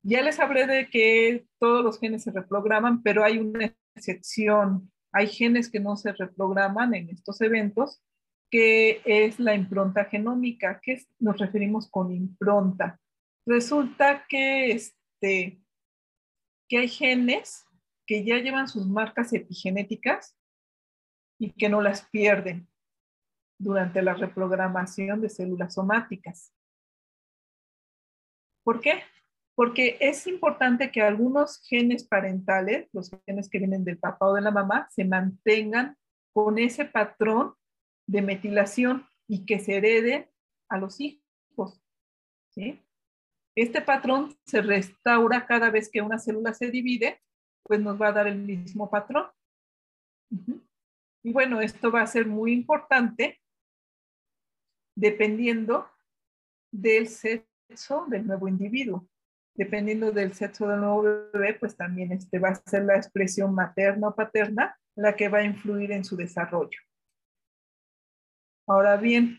[0.02, 4.90] ya les hablé de que todos los genes se reprograman, pero hay una excepción.
[5.12, 8.02] Hay genes que no se reprograman en estos eventos,
[8.50, 10.80] que es la impronta genómica.
[10.82, 13.00] ¿Qué nos referimos con impronta?
[13.46, 15.60] Resulta que este,
[16.68, 17.64] que hay genes
[18.06, 20.36] que ya llevan sus marcas epigenéticas
[21.38, 22.68] y que no las pierden
[23.58, 26.52] durante la reprogramación de células somáticas.
[28.64, 29.02] ¿Por qué?
[29.54, 34.40] Porque es importante que algunos genes parentales, los genes que vienen del papá o de
[34.40, 35.96] la mamá, se mantengan
[36.32, 37.54] con ese patrón
[38.06, 40.32] de metilación y que se herede
[40.68, 41.22] a los hijos.
[43.54, 47.20] Este patrón se restaura cada vez que una célula se divide,
[47.62, 49.26] pues nos va a dar el mismo patrón.
[51.22, 53.40] Y bueno, esto va a ser muy importante
[54.96, 55.88] dependiendo
[56.72, 59.08] del sexo del nuevo individuo.
[59.54, 64.08] Dependiendo del sexo del nuevo bebé, pues también este va a ser la expresión materna
[64.08, 66.78] o paterna la que va a influir en su desarrollo.
[68.66, 69.38] Ahora bien,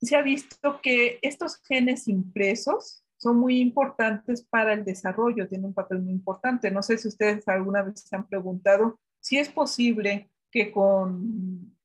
[0.00, 5.74] se ha visto que estos genes impresos son muy importantes para el desarrollo, tienen un
[5.74, 6.70] papel muy importante.
[6.70, 11.76] No sé si ustedes alguna vez se han preguntado si es posible que con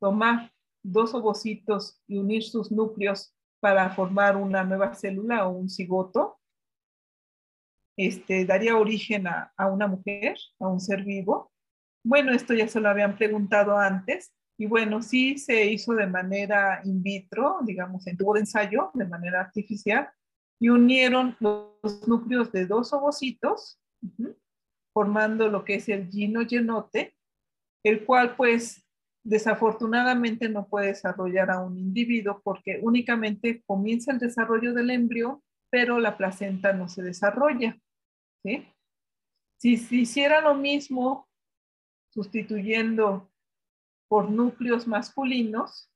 [0.00, 0.52] tomar
[0.82, 3.32] dos ovocitos y unir sus núcleos
[3.64, 6.38] para formar una nueva célula o un cigoto,
[7.96, 11.50] este, daría origen a, una mujer, a un ser vivo.
[12.04, 16.82] Bueno, esto ya se lo habían preguntado antes, y bueno, sí se hizo de manera
[16.84, 20.10] in vitro, digamos, en tubo de ensayo, de manera artificial,
[20.60, 23.80] y unieron los núcleos de dos ovocitos,
[24.92, 27.16] formando lo que es el gino-genote,
[27.82, 28.83] el cual pues
[29.24, 35.98] desafortunadamente no puede desarrollar a un individuo porque únicamente comienza el desarrollo del embrión, pero
[35.98, 37.76] la placenta no se desarrolla.
[39.58, 41.28] Si se hiciera lo mismo
[42.10, 43.32] sustituyendo
[44.08, 45.90] por núcleos masculinos,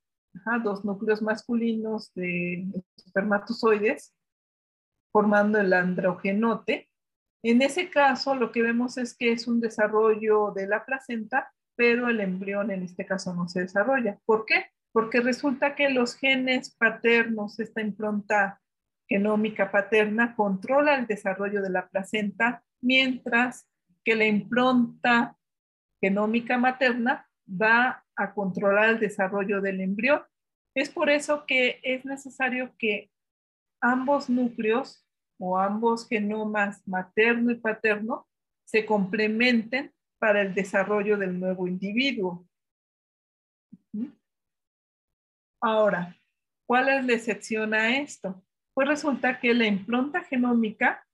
[0.64, 2.66] dos núcleos masculinos de
[2.96, 4.14] espermatozoides,
[5.12, 6.88] formando el androgenote.
[7.42, 12.08] En ese caso, lo que vemos es que es un desarrollo de la placenta, pero
[12.08, 14.18] el embrión en este caso no se desarrolla.
[14.26, 14.66] ¿Por qué?
[14.90, 18.60] Porque resulta que los genes paternos, esta impronta
[19.08, 23.70] genómica paterna, controla el desarrollo de la placenta, mientras
[24.04, 25.36] que la impronta
[26.00, 30.22] genómica materna va a controlar el desarrollo del embrión.
[30.74, 33.08] Es por eso que es necesario que
[33.80, 35.06] ambos núcleos
[35.38, 38.26] o ambos genomas materno y paterno
[38.64, 42.46] se complementen para el desarrollo del nuevo individuo.
[45.60, 46.16] Ahora,
[46.66, 48.44] ¿cuál es la excepción a esto?
[48.74, 51.04] Pues resulta que la impronta genómica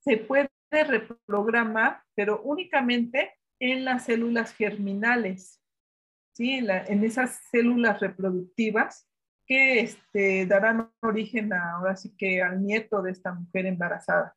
[0.00, 5.62] se puede reprogramar, pero únicamente en las células germinales,
[6.32, 6.58] ¿sí?
[6.58, 9.08] en esas células reproductivas
[9.46, 14.36] que este, darán origen ahora sí que al nieto de esta mujer embarazada.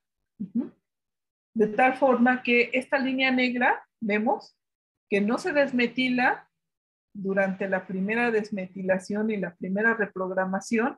[1.53, 4.57] De tal forma que esta línea negra, vemos,
[5.09, 6.49] que no se desmetila
[7.13, 10.97] durante la primera desmetilación y la primera reprogramación,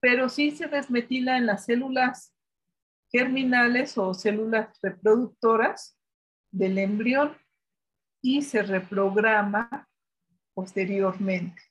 [0.00, 2.34] pero sí se desmetila en las células
[3.10, 5.98] germinales o células reproductoras
[6.52, 7.36] del embrión
[8.22, 9.88] y se reprograma
[10.54, 11.62] posteriormente.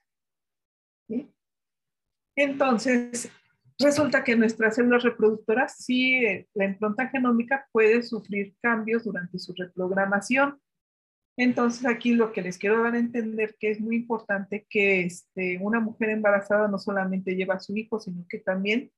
[2.35, 3.31] Entonces,
[3.79, 9.53] resulta que nuestras células reproductoras, sí, eh, la impronta genómica puede sufrir cambios durante su
[9.53, 10.59] reprogramación.
[11.37, 15.57] Entonces, aquí lo que les quiero dar a entender que es muy importante que este,
[15.61, 18.91] una mujer embarazada no solamente lleva a su hijo, sino que también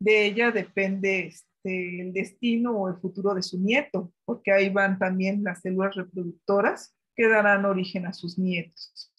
[0.00, 4.98] de ella depende este, el destino o el futuro de su nieto, porque ahí van
[4.98, 9.12] también las células reproductoras que darán origen a sus nietos.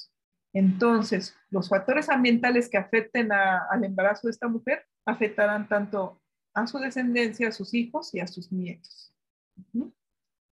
[0.54, 6.22] Entonces, los factores ambientales que afecten al embarazo de esta mujer afectarán tanto
[6.54, 9.14] a su descendencia, a sus hijos y a sus nietos.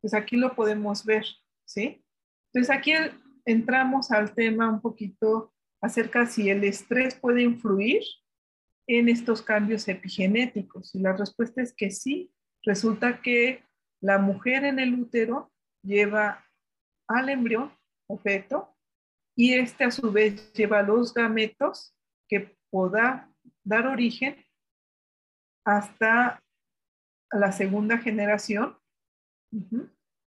[0.02, 1.26] Pues aquí lo podemos ver,
[1.66, 2.04] ¿sí?
[2.52, 2.92] Entonces aquí
[3.46, 8.04] entramos al tema un poquito acerca si el estrés puede influir
[8.88, 10.94] en estos cambios epigenéticos.
[10.96, 12.32] Y la respuesta es que sí.
[12.64, 13.64] Resulta que
[14.02, 15.52] la mujer en el útero
[15.82, 16.46] lleva
[17.08, 17.72] al embrión
[18.08, 18.76] o feto
[19.36, 21.96] y este a su vez lleva los gametos
[22.30, 23.33] que pueda
[23.64, 24.46] dar origen
[25.66, 26.44] hasta
[27.32, 28.78] la segunda generación.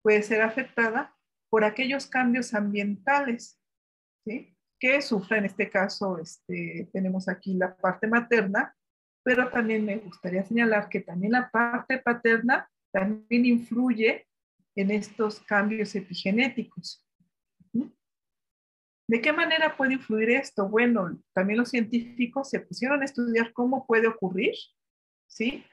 [0.02, 1.16] Puede ser afectada
[1.50, 3.60] por aquellos cambios ambientales
[4.80, 8.76] que sufre en este caso, este, tenemos aquí la parte materna,
[9.24, 14.26] pero también me gustaría señalar que también la parte paterna también influye
[14.76, 17.06] en estos cambios epigenéticos.
[19.10, 20.70] ¿De qué manera puede influir esto?
[20.70, 24.54] Bueno, también los científicos se pusieron a estudiar cómo puede ocurrir,
[25.26, 25.66] ¿sí?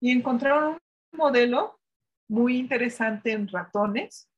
[0.00, 0.74] Y encontraron
[1.12, 1.80] un modelo
[2.28, 4.30] muy interesante en ratones.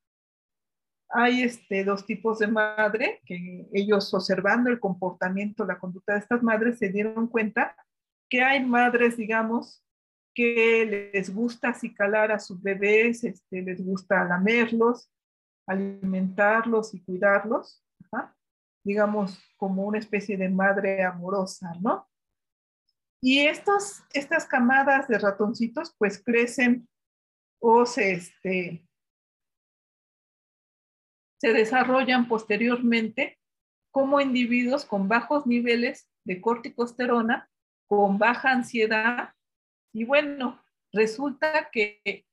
[1.10, 6.42] Hay este, dos tipos de madre que ellos observando el comportamiento, la conducta de estas
[6.42, 7.76] madres, se dieron cuenta
[8.30, 9.84] que hay madres, digamos,
[10.34, 15.10] que les gusta acicalar a sus bebés, este, les gusta lamerlos,
[15.66, 17.82] alimentarlos y cuidarlos
[18.86, 22.08] digamos, como una especie de madre amorosa, ¿no?
[23.20, 26.88] Y estos, estas camadas de ratoncitos pues crecen
[27.60, 28.86] o se, este,
[31.40, 33.40] se desarrollan posteriormente
[33.90, 37.50] como individuos con bajos niveles de corticosterona,
[37.88, 39.34] con baja ansiedad.
[39.92, 40.62] Y bueno,
[40.92, 42.24] resulta que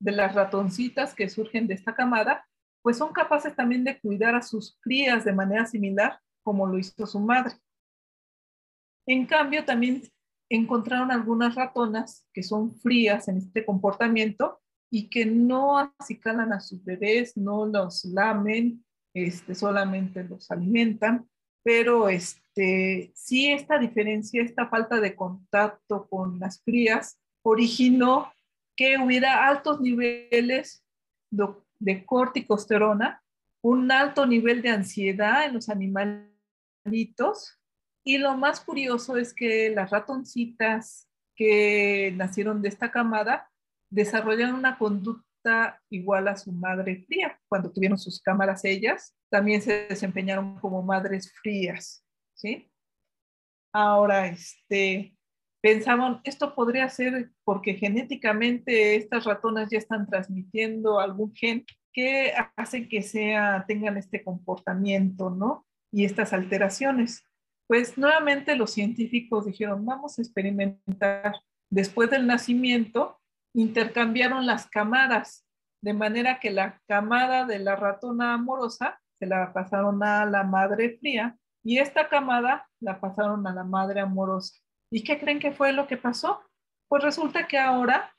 [0.00, 2.47] de las ratoncitas que surgen de esta camada,
[2.82, 7.06] pues son capaces también de cuidar a sus crías de manera similar como lo hizo
[7.06, 7.54] su madre.
[9.06, 10.02] En cambio, también
[10.50, 14.60] encontraron algunas ratonas que son frías en este comportamiento
[14.90, 21.28] y que no acicalan a sus bebés, no los lamen, este, solamente los alimentan,
[21.62, 28.32] pero este, sí esta diferencia, esta falta de contacto con las crías originó
[28.76, 30.84] que hubiera altos niveles
[31.30, 31.48] de
[32.06, 33.22] corticosterona,
[33.62, 37.58] un alto nivel de ansiedad en los animalitos
[38.04, 43.50] y lo más curioso es que las ratoncitas que nacieron de esta camada
[43.90, 47.38] desarrollaron una conducta igual a su madre fría.
[47.48, 52.02] Cuando tuvieron sus cámaras ellas, también se desempeñaron como madres frías,
[52.34, 52.70] ¿sí?
[53.72, 55.17] Ahora, este,
[55.60, 62.88] pensaban, esto podría ser porque genéticamente estas ratonas ya están transmitiendo algún gen que hacen
[62.88, 65.66] que sea, tengan este comportamiento, ¿no?
[65.92, 67.24] Y estas alteraciones.
[67.66, 71.34] Pues nuevamente los científicos dijeron, vamos a experimentar.
[71.70, 73.18] Después del nacimiento,
[73.54, 75.44] intercambiaron las camadas,
[75.82, 80.96] de manera que la camada de la ratona amorosa se la pasaron a la madre
[80.98, 84.54] fría y esta camada la pasaron a la madre amorosa.
[84.90, 86.42] ¿Y qué creen que fue lo que pasó?
[86.88, 88.14] Pues resulta que ahora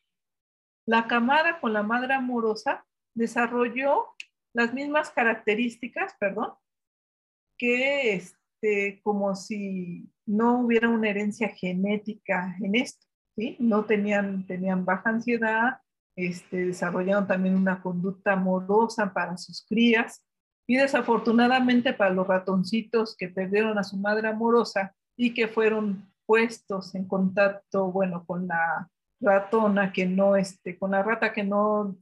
[0.85, 4.07] la camada con la madre amorosa desarrolló
[4.53, 6.53] las mismas características, perdón,
[7.57, 13.05] que este, como si no hubiera una herencia genética en esto,
[13.35, 13.55] ¿sí?
[13.59, 15.81] No tenían, tenían baja ansiedad,
[16.15, 20.25] este, desarrollaron también una conducta amorosa para sus crías
[20.67, 26.93] y desafortunadamente para los ratoncitos que perdieron a su madre amorosa y que fueron puestos
[26.93, 28.87] en contacto, bueno, con la
[29.19, 31.97] ratona que no, este, con la rata que no,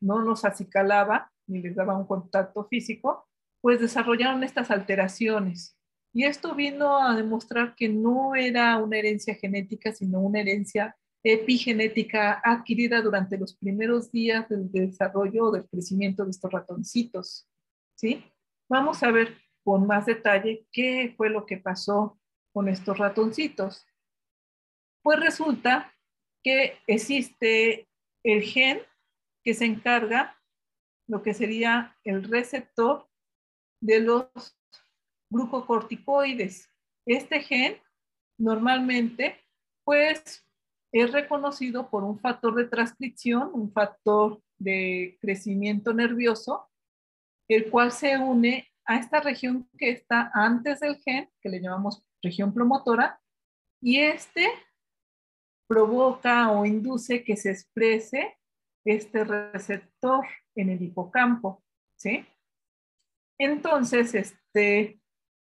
[0.00, 3.26] no los acicalaba ni les daba un contacto físico,
[3.62, 5.78] pues desarrollaron estas alteraciones.
[6.12, 12.42] Y esto vino a demostrar que no era una herencia genética, sino una herencia epigenética
[12.44, 17.48] adquirida durante los primeros días del desarrollo o del crecimiento de estos ratoncitos.
[17.94, 18.22] ¿sí?
[18.68, 22.18] Vamos a ver con más detalle qué fue lo que pasó
[22.54, 23.84] con estos ratoncitos.
[25.02, 25.92] Pues resulta
[26.42, 27.88] que existe
[28.22, 28.80] el gen
[29.42, 30.40] que se encarga
[31.06, 33.06] lo que sería el receptor
[33.82, 34.28] de los
[35.30, 36.70] glucocorticoides.
[37.04, 37.82] Este gen
[38.38, 39.44] normalmente
[39.84, 40.46] pues
[40.92, 46.70] es reconocido por un factor de transcripción, un factor de crecimiento nervioso,
[47.48, 52.04] el cual se une a esta región que está antes del gen, que le llamamos
[52.24, 53.20] región promotora,
[53.80, 54.48] y este
[55.68, 58.36] provoca o induce que se exprese
[58.84, 61.62] este receptor en el hipocampo,
[61.96, 62.26] ¿sí?
[63.38, 65.00] Entonces, este,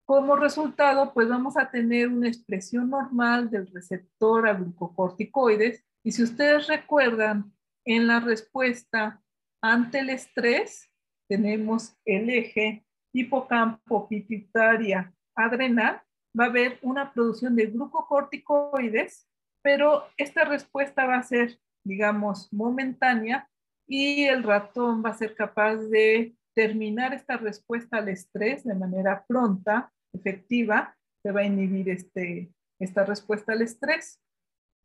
[0.05, 5.85] como resultado, pues vamos a tener una expresión normal del receptor a glucocorticoides.
[6.03, 7.53] Y si ustedes recuerdan,
[7.85, 9.23] en la respuesta
[9.61, 10.91] ante el estrés,
[11.29, 16.01] tenemos el eje hipocampo pituitaria adrenal,
[16.37, 19.27] va a haber una producción de glucocorticoides,
[19.61, 23.49] pero esta respuesta va a ser, digamos, momentánea
[23.87, 29.25] y el ratón va a ser capaz de terminar esta respuesta al estrés de manera
[29.27, 34.19] pronta efectiva, se va a inhibir este, esta respuesta al estrés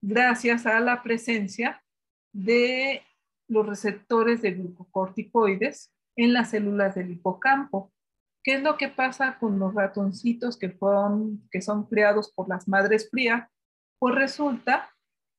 [0.03, 1.83] gracias a la presencia
[2.33, 3.03] de
[3.49, 7.92] los receptores de glucocorticoides en las células del hipocampo.
[8.45, 10.77] ¿Qué es lo que pasa con los ratoncitos que,
[11.61, 13.49] son criados por las madres frías?
[14.01, 14.91] Pues resulta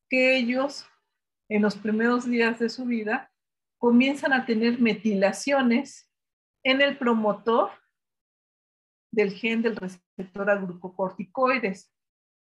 [0.10, 0.86] que ellos
[1.49, 3.30] en los primeros días de su vida
[3.78, 6.10] comienzan a tener metilaciones
[6.64, 7.72] en el promotor
[9.12, 11.93] del gen del receptor a glucocorticoides.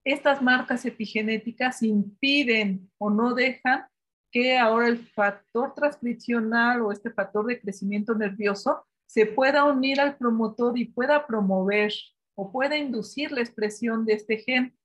[0.05, 3.87] Estas marcas epigenéticas impiden o no dejan
[4.31, 10.17] que ahora el factor transcripcional o este factor de crecimiento nervioso se pueda unir al
[10.17, 11.93] promotor y pueda promover
[12.35, 14.75] o pueda inducir la expresión de este gen.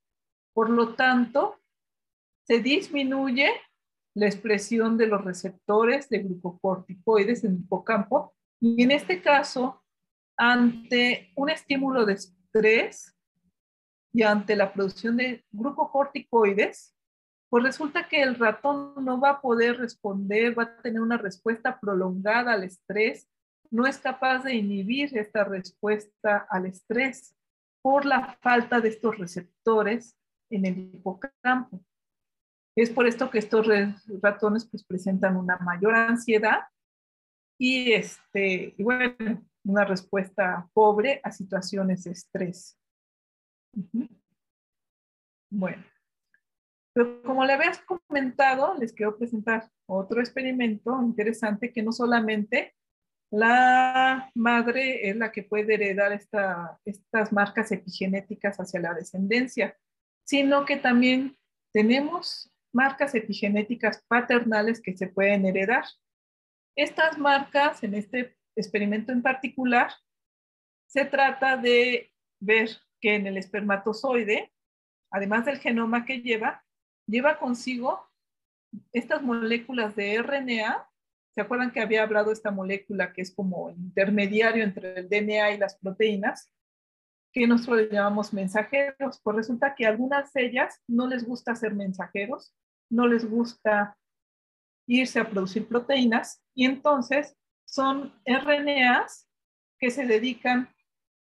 [0.53, 1.59] Por lo tanto,
[2.43, 3.49] se disminuye
[4.15, 9.83] la expresión de los receptores de glucocorticoides en el hipocampo y en este caso
[10.37, 13.17] ante un estímulo de estrés
[14.13, 16.95] y ante la producción de glucocorticoides,
[17.49, 21.81] pues resulta que el ratón no va a poder responder, va a tener una respuesta
[21.81, 23.27] prolongada al estrés,
[23.71, 27.35] no es capaz de inhibir esta respuesta al estrés
[27.83, 30.17] por la falta de estos receptores
[30.51, 31.81] en el hipocampo.
[32.77, 33.67] Es por esto que estos
[34.23, 36.61] ratones pues presentan una mayor ansiedad
[37.59, 42.79] y este, bueno, una respuesta pobre a situaciones de estrés.
[45.51, 45.85] Bueno,
[46.93, 52.75] pero como le habías comentado, les quiero presentar otro experimento interesante que no solamente
[53.31, 59.77] la madre es la que puede heredar estas marcas epigenéticas hacia la descendencia,
[60.25, 61.37] sino que también
[61.73, 65.85] tenemos marcas epigenéticas paternales que se pueden heredar.
[66.77, 69.91] Estas marcas en este experimento en particular,
[70.87, 72.71] se trata de ver
[73.01, 74.53] que en el espermatozoide,
[75.11, 76.65] además del genoma que lleva,
[77.07, 78.09] lleva consigo
[78.93, 80.89] estas moléculas de RNA.
[81.39, 85.59] ¿Se acuerdan que había hablado esta molécula que es como intermediario entre el DNA y
[85.59, 86.53] las proteínas?
[87.33, 92.53] que nosotros llamamos mensajeros, pues resulta que algunas de ellas no les gusta ser mensajeros,
[92.91, 93.97] no les gusta
[94.89, 99.29] irse a producir proteínas y entonces son RNAs
[99.79, 100.69] que se dedican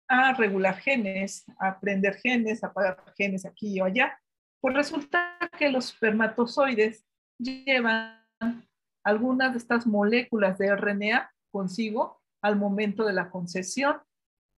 [0.07, 4.17] a regular genes, a aprender genes, a apagar genes aquí o allá.
[4.61, 7.05] Pues resulta que los espermatozoides
[7.37, 8.25] llevan
[9.07, 14.01] algunas de estas moléculas de RNA consigo al momento de la concesión.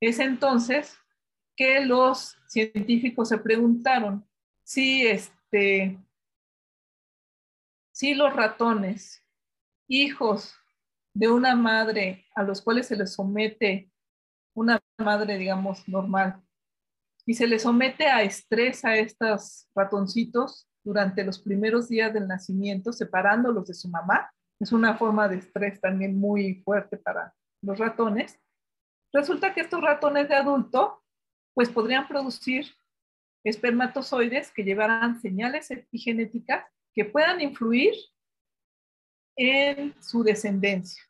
[0.01, 0.97] Es entonces
[1.55, 4.27] que los científicos se preguntaron
[4.63, 5.99] si, este,
[7.91, 9.23] si los ratones,
[9.87, 10.55] hijos
[11.13, 13.91] de una madre a los cuales se les somete
[14.55, 16.41] una madre, digamos, normal,
[17.23, 22.91] y se les somete a estrés a estos ratoncitos durante los primeros días del nacimiento,
[22.91, 28.39] separándolos de su mamá, es una forma de estrés también muy fuerte para los ratones.
[29.13, 31.03] Resulta que estos ratones de adulto,
[31.53, 32.67] pues podrían producir
[33.43, 37.93] espermatozoides que llevaran señales epigenéticas que puedan influir
[39.37, 41.01] en su descendencia.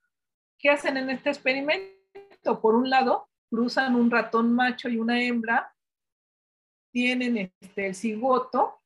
[0.60, 2.62] ¿Qué hacen en este experimento?
[2.62, 5.74] Por un lado, cruzan un ratón macho y una hembra,
[6.92, 8.80] tienen este, el cigoto,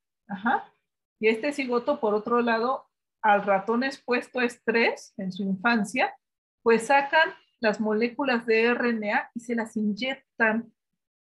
[1.20, 2.90] y este cigoto, por otro lado,
[3.24, 6.16] al ratón expuesto a estrés en su infancia,
[6.62, 7.30] pues sacan
[7.62, 10.72] las moléculas de RNA y se las inyectan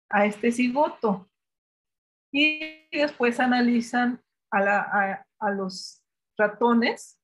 [0.10, 1.30] a este cigoto.
[2.32, 4.22] Y después analizan
[4.52, 6.04] a, a los
[6.38, 7.20] ratones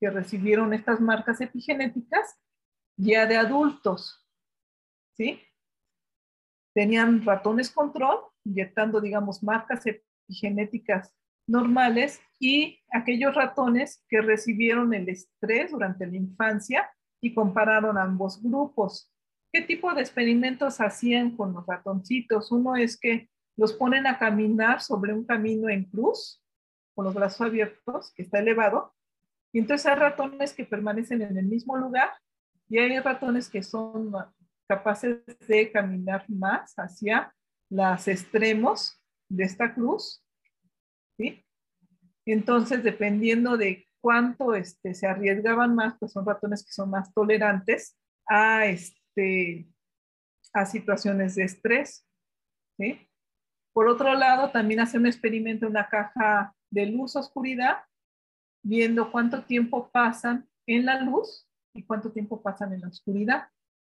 [0.00, 2.36] que recibieron estas marcas epigenéticas
[2.96, 4.26] ya de adultos.
[5.16, 5.40] ¿Sí?
[6.74, 11.14] Tenían ratones control, inyectando, digamos, marcas epigenéticas
[11.46, 16.90] normales y aquellos ratones que recibieron el estrés durante la infancia
[17.20, 19.12] y compararon ambos grupos.
[19.52, 22.52] ¿Qué tipo de experimentos hacían con los ratoncitos?
[22.52, 26.42] Uno es que los ponen a caminar sobre un camino en cruz,
[26.94, 28.94] con los brazos abiertos, que está elevado,
[29.52, 32.10] y entonces hay ratones que permanecen en el mismo lugar
[32.68, 34.12] y hay ratones que son
[34.68, 37.34] capaces de caminar más hacia
[37.70, 40.25] los extremos de esta cruz
[42.24, 47.96] Entonces, dependiendo de cuánto este, se arriesgaban más, pues son ratones que son más tolerantes
[48.28, 49.68] a, este,
[50.52, 52.06] a situaciones de estrés.
[53.72, 57.78] Por otro lado, también hace un experimento en una caja de luz-oscuridad,
[58.62, 63.48] viendo cuánto tiempo pasan en la luz y cuánto tiempo pasan en la oscuridad.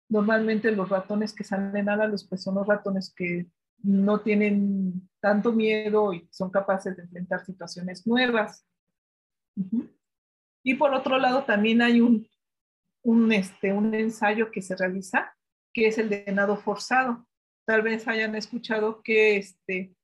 [0.09, 3.47] Normalmente los ratones que salen a la luz, pues son los ratones que
[3.84, 8.66] no tienen tanto miedo y son capaces de enfrentar situaciones nuevas.
[10.64, 12.28] Y por otro lado, también hay un,
[13.04, 15.36] un, este, un ensayo que se realiza,
[15.74, 17.28] que es el de nado forzado.
[17.66, 19.96] Tal vez hayan escuchado que este,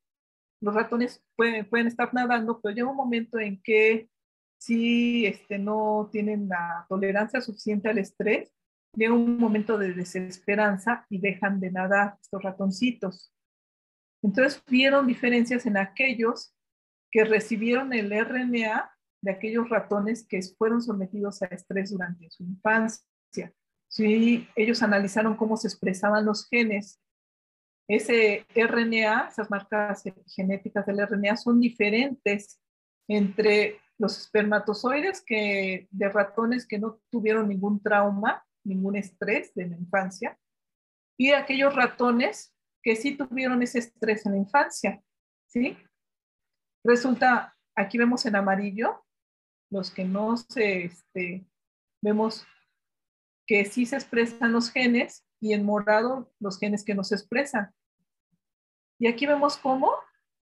[0.62, 4.10] los ratones pueden, pueden estar nadando, pero llega un momento en que
[4.60, 8.54] si este, no tienen la tolerancia suficiente al estrés,
[8.94, 13.34] llega un momento de desesperanza y dejan de nadar estos ratoncitos.
[14.22, 16.54] Entonces vieron diferencias en aquellos
[17.12, 18.92] que recibieron el RNA
[19.22, 23.54] de aquellos ratones que fueron sometidos a estrés durante su infancia.
[23.88, 27.02] Sí, ellos analizaron cómo se expresaban los genes.
[27.88, 32.62] Ese RNA, esas marcas genéticas del RNA son diferentes
[33.08, 39.76] entre los espermatozoides que, de ratones que no tuvieron ningún trauma, ningún estrés de la
[39.76, 40.38] infancia,
[41.18, 42.54] y aquellos ratones
[42.84, 45.02] que sí tuvieron ese estrés en la infancia,
[45.48, 45.78] ¿sí?
[46.84, 49.04] Resulta, aquí vemos en amarillo,
[49.72, 51.46] los que no se, este,
[52.02, 52.46] vemos
[53.46, 57.74] que sí se expresan los genes y en morado los genes que no se expresan.
[59.00, 59.92] Y aquí vemos cómo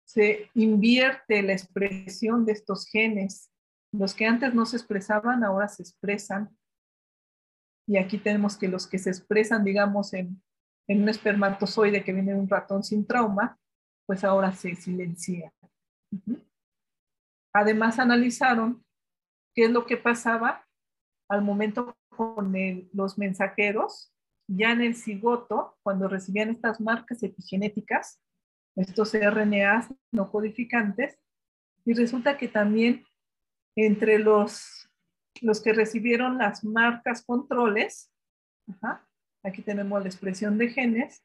[0.05, 3.51] se invierte la expresión de estos genes.
[3.91, 6.57] Los que antes no se expresaban, ahora se expresan.
[7.87, 10.41] Y aquí tenemos que los que se expresan, digamos, en
[10.87, 13.59] en un espermatozoide que viene de un ratón sin trauma,
[14.05, 15.53] pues ahora se silencia.
[17.53, 18.85] Además, analizaron
[19.53, 20.65] qué es lo que pasaba
[21.29, 22.53] al momento con
[22.93, 24.13] los mensajeros,
[24.49, 28.21] ya en el cigoto, cuando recibían estas marcas epigenéticas,
[28.75, 31.19] estos RNAs no codificantes,
[31.85, 33.03] y resulta que también
[33.75, 34.89] entre los,
[35.41, 38.11] los que recibieron las marcas controles,
[39.47, 41.23] Aquí tenemos la expresión de genes,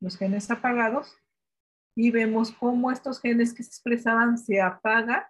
[0.00, 1.16] los genes apagados,
[1.96, 5.24] y vemos cómo estos genes que se expresaban se apagan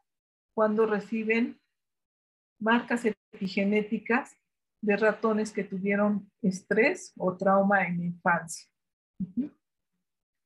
[0.55, 1.59] cuando reciben
[2.61, 4.37] marcas epigenéticas
[4.83, 8.69] de ratones que tuvieron estrés o trauma en infancia.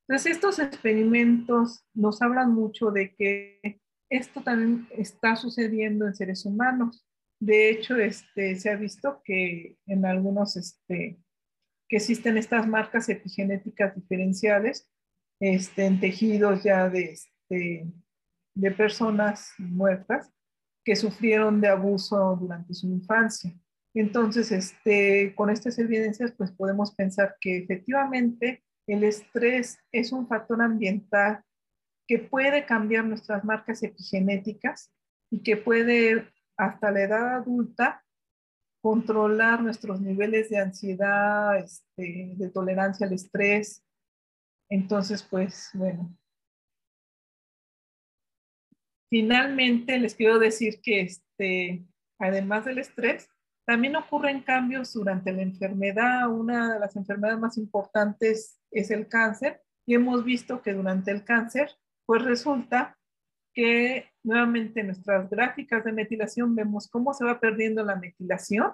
[0.09, 3.80] Entonces, estos experimentos nos hablan mucho de que
[4.11, 7.05] esto también está sucediendo en seres humanos.
[7.41, 11.18] De hecho, este, se ha visto que en algunos, este,
[11.91, 14.88] que existen estas marcas epigenéticas diferenciales
[15.41, 17.84] este, en tejidos ya de, este,
[18.55, 20.32] de personas muertas
[20.84, 23.53] que sufrieron de abuso durante su infancia.
[23.93, 30.62] Entonces, este, con estas evidencias, pues podemos pensar que efectivamente el estrés es un factor
[30.62, 31.43] ambiental
[32.07, 34.93] que puede cambiar nuestras marcas epigenéticas
[35.28, 38.05] y que puede hasta la edad adulta
[38.81, 43.85] controlar nuestros niveles de ansiedad, este, de tolerancia al estrés.
[44.68, 46.16] Entonces, pues bueno.
[49.11, 51.85] Finalmente, les quiero decir que este,
[52.18, 53.28] además del estrés,
[53.66, 56.28] también ocurren cambios durante la enfermedad.
[56.28, 61.24] Una de las enfermedades más importantes es el cáncer y hemos visto que durante el
[61.24, 61.70] cáncer,
[62.07, 62.99] pues resulta
[63.55, 68.72] que nuevamente en nuestras gráficas de metilación vemos cómo se va perdiendo la metilación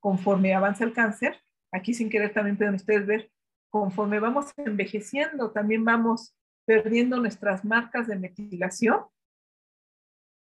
[0.00, 1.40] conforme avanza el cáncer.
[1.70, 3.30] Aquí sin querer también pueden ustedes ver,
[3.70, 6.34] conforme vamos envejeciendo, también vamos
[6.66, 9.04] perdiendo nuestras marcas de metilación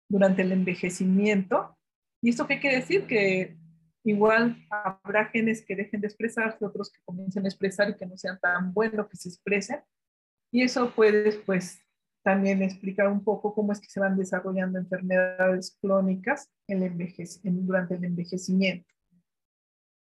[0.10, 1.78] durante el envejecimiento.
[2.22, 3.08] ¿Y esto qué quiere decir?
[3.08, 3.58] Que
[4.04, 8.18] igual habrá genes que dejen de expresarse, otros que comiencen a expresar y que no
[8.18, 9.82] sean tan buenos que se expresen.
[10.52, 11.82] Y eso puede, pues,
[12.28, 18.94] también explicar un poco cómo es que se van desarrollando enfermedades crónicas durante el envejecimiento.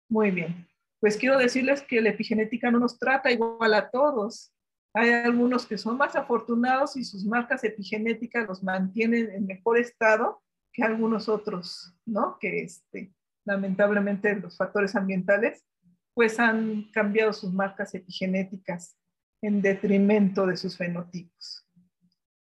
[0.09, 0.67] Muy bien.
[0.99, 4.53] Pues quiero decirles que la epigenética no nos trata igual a todos.
[4.93, 10.43] Hay algunos que son más afortunados y sus marcas epigenéticas los mantienen en mejor estado
[10.73, 12.39] que algunos otros, ¿no?
[12.41, 15.65] Que este, lamentablemente los factores ambientales
[16.13, 18.97] pues han cambiado sus marcas epigenéticas
[19.43, 21.70] en detrimento de sus fenotipos.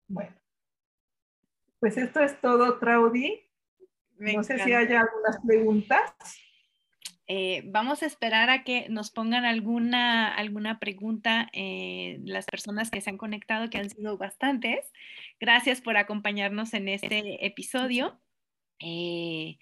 [0.08, 0.34] Bueno,
[1.80, 3.42] pues esto es todo, Traudy.
[4.18, 6.14] no sé si hay algunas preguntas.
[7.28, 13.00] Eh, vamos a esperar a que nos pongan alguna, alguna pregunta eh, las personas que
[13.00, 14.92] se han conectado, que han sido bastantes.
[15.40, 18.20] Gracias por acompañarnos en este episodio.
[18.78, 19.58] Eh,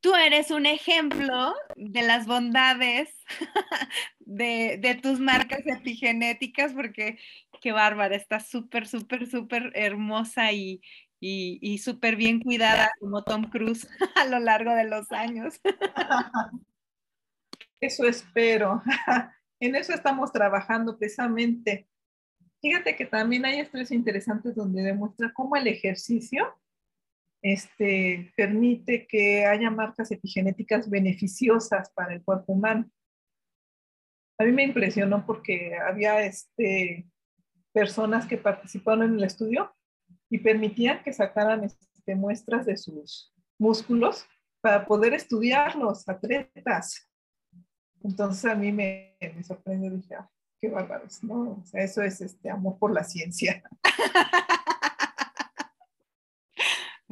[0.00, 3.08] tú eres un ejemplo de las bondades
[4.20, 7.18] de, tus marcas epigenéticas, porque
[7.60, 10.82] qué bárbara, está súper, súper, súper hermosa y,
[11.20, 15.60] y, súper bien cuidada como Tom Cruise a lo largo de los años.
[17.80, 18.82] Eso espero.
[19.58, 21.88] En eso estamos trabajando precisamente.
[22.60, 26.56] Fíjate que también hay estudios interesantes donde demuestra cómo el ejercicio
[27.42, 32.88] este, permite que haya marcas epigenéticas beneficiosas para el cuerpo humano.
[34.38, 37.06] A mí me impresionó porque había este,
[37.72, 39.74] personas que participaron en el estudio
[40.30, 44.26] y permitían que sacaran este, muestras de sus músculos
[44.60, 47.10] para poder estudiar los atletas.
[48.02, 50.30] Entonces a mí me, me sorprendió, dije, ah,
[50.60, 51.60] qué bárbaros, ¿no?
[51.60, 53.62] O sea, eso es este amor por la ciencia.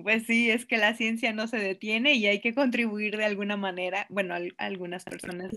[0.02, 3.56] Pues sí, es que la ciencia no se detiene y hay que contribuir de alguna
[3.56, 4.06] manera.
[4.08, 5.52] Bueno, algunas personas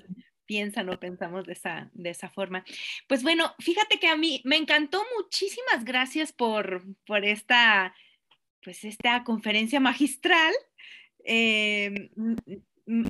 [0.45, 2.63] piensan o pensamos de esa, de esa forma.
[3.07, 7.93] Pues bueno, fíjate que a mí me encantó, muchísimas gracias por, por esta,
[8.63, 10.53] pues esta conferencia magistral.
[11.25, 12.11] Eh,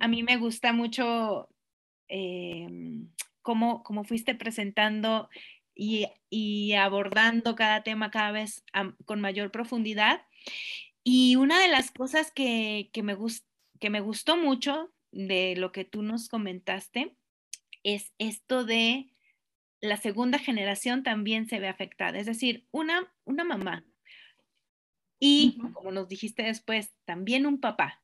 [0.00, 1.48] a mí me gusta mucho
[2.08, 2.68] eh,
[3.42, 5.28] cómo, cómo, fuiste presentando
[5.74, 8.64] y, y, abordando cada tema cada vez
[9.04, 10.22] con mayor profundidad.
[11.04, 13.16] Y una de las cosas que, que me,
[13.78, 17.14] que me gustó mucho de lo que tú nos comentaste
[17.82, 19.10] es esto de
[19.80, 23.84] la segunda generación también se ve afectada, es decir, una, una mamá
[25.26, 28.02] y, como nos dijiste después, también un papá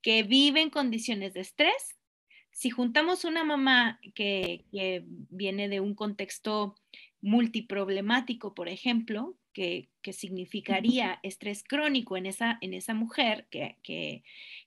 [0.00, 1.98] que vive en condiciones de estrés.
[2.50, 4.64] Si juntamos una mamá que,
[5.28, 6.74] viene de un contexto
[7.20, 14.22] multiproblemático, por ejemplo, que, significaría estrés crónico en esa, en esa mujer que, que,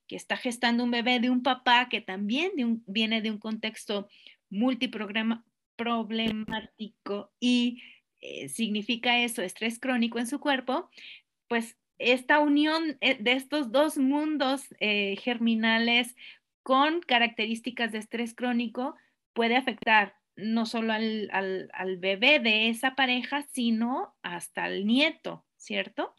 [0.09, 2.51] está gestando un bebé de un papá que también
[2.87, 4.09] viene de un contexto
[4.49, 7.83] multiproblemático y
[8.19, 10.89] eh, significa eso, estrés crónico en su cuerpo,
[11.47, 16.15] pues esta unión eh, de estos dos mundos eh, germinales
[16.63, 18.95] con características de estrés crónico
[19.33, 26.13] puede afectar no solo al, al, bebé de esa pareja, sino hasta al nieto, ¿cierto?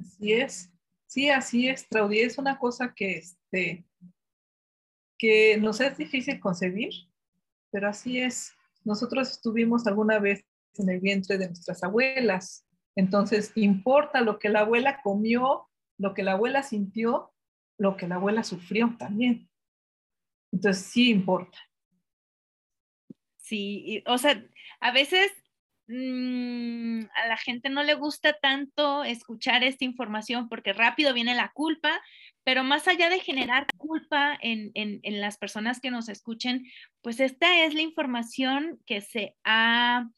[0.00, 0.70] Así es,
[1.06, 3.84] sí, así es, Claudia, es una cosa que, este,
[5.18, 6.92] que nos es difícil concebir,
[7.70, 8.52] pero así es.
[8.84, 10.44] Nosotros estuvimos alguna vez
[10.76, 15.68] en el vientre de nuestras abuelas, entonces importa lo que la abuela comió
[16.02, 17.32] lo que la abuela sintió,
[17.78, 19.48] lo que la abuela sufrió también.
[20.52, 21.56] Entonces sí importa.
[23.52, 24.42] Sí, o sea,
[24.80, 25.30] a veces
[25.86, 31.52] mm, a la gente no le gusta tanto escuchar esta información porque rápido viene la
[31.52, 32.00] culpa,
[32.44, 34.72] pero más allá de generar culpa en,
[35.20, 36.64] las personas que nos escuchen,
[37.02, 40.08] pues esta es la información que se ha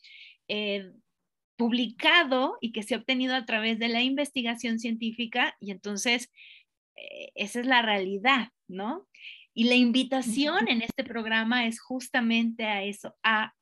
[0.47, 0.93] eh,
[1.57, 6.31] publicado y que se ha obtenido a través de la investigación científica y entonces
[6.95, 9.09] eh, esa es la realidad, ¿no?
[9.55, 13.55] Y la invitación en este programa es justamente a eso, a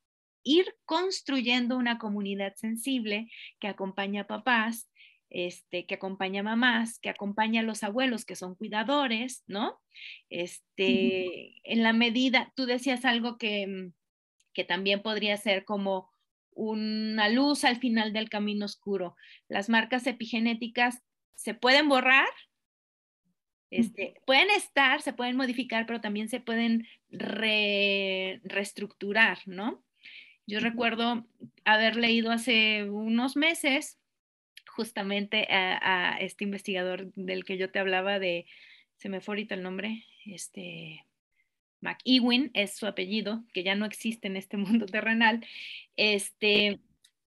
[0.43, 3.31] ir construyendo una comunidad sensible
[3.61, 4.91] que acompaña a papás,
[5.29, 9.79] este, que acompaña a mamás, que acompaña a los abuelos que son cuidadores, ¿no?
[10.29, 13.93] Este, en la medida, tú decías algo que, mm,
[14.53, 16.11] que también podría ser como
[16.55, 19.17] una luz al final del camino oscuro.
[19.49, 21.03] Las marcas epigenéticas
[21.35, 22.29] se pueden borrar,
[23.73, 29.83] este, pueden estar, se pueden modificar, pero también se pueden reestructurar, ¿no?
[30.47, 31.27] Yo recuerdo
[31.65, 33.99] haber leído hace unos meses
[34.67, 38.45] justamente a, este investigador del que yo te hablaba de,
[38.97, 41.07] se me fue ahorita el nombre, este,
[41.81, 45.47] McEwen es su apellido, que ya no existe en este mundo terrenal,
[45.97, 46.79] este,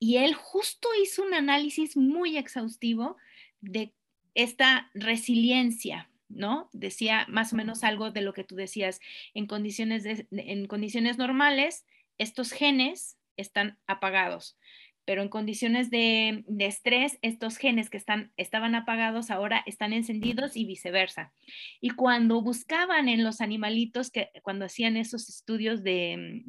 [0.01, 3.19] y él justo hizo un análisis muy exhaustivo
[3.61, 3.93] de
[4.35, 6.69] esta resiliencia, ¿no?
[6.73, 9.01] Decía más o menos algo de lo que tú decías,
[9.35, 11.85] en condiciones, en condiciones normales,
[12.19, 14.57] estos genes están apagados,
[15.05, 20.65] pero en condiciones de, estrés, estos genes que están, estaban apagados ahora están encendidos y
[20.65, 21.33] viceversa.
[21.81, 26.43] Y cuando buscaban en los animalitos, que cuando hacían esos estudios de,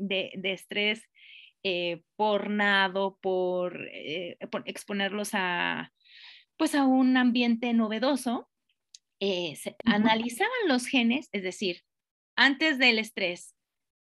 [0.43, 1.03] estrés
[1.63, 5.91] eh, por nado, eh, por, exponerlos a,
[6.55, 8.49] pues a un ambiente novedoso,
[9.19, 11.83] eh, analizaban los genes, es decir,
[12.35, 13.55] antes del estrés,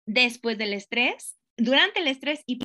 [0.06, 2.60] después del estrés, durante el estrés y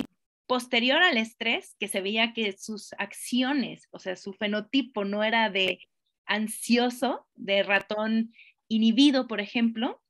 [0.47, 5.49] posterior al estrés, que se veía que sus acciones, o sea, su fenotipo no era
[5.49, 5.79] de
[6.25, 8.33] ansioso, de ratón
[8.67, 10.01] inhibido, por ejemplo,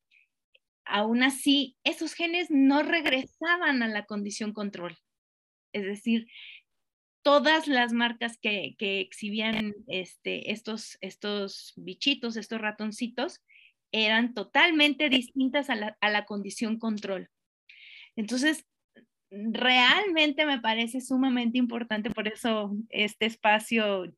[0.85, 4.97] aún así, esos genes no regresaban a la condición control.
[5.73, 6.27] Es decir,
[7.23, 13.41] todas las marcas que, exhibían este, estos, estos bichitos, estos ratoncitos,
[13.91, 17.29] eran totalmente distintas a la, a la condición control.
[18.15, 18.65] Entonces,
[19.29, 24.13] realmente me parece sumamente importante, por eso este espacio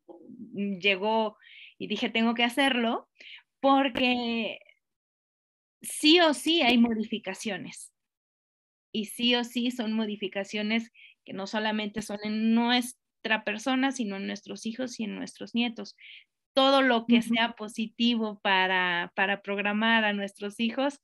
[0.54, 1.38] llegó
[1.78, 3.10] y dije, tengo que hacerlo,
[3.60, 4.60] porque
[5.82, 7.93] sí o sí hay modificaciones.
[8.91, 10.91] Y sí o sí son modificaciones
[11.24, 15.95] que no solamente son en nuestra persona, sino en nuestros hijos y en nuestros nietos.
[16.53, 20.99] Todo lo que sea positivo para, para programar a nuestros hijos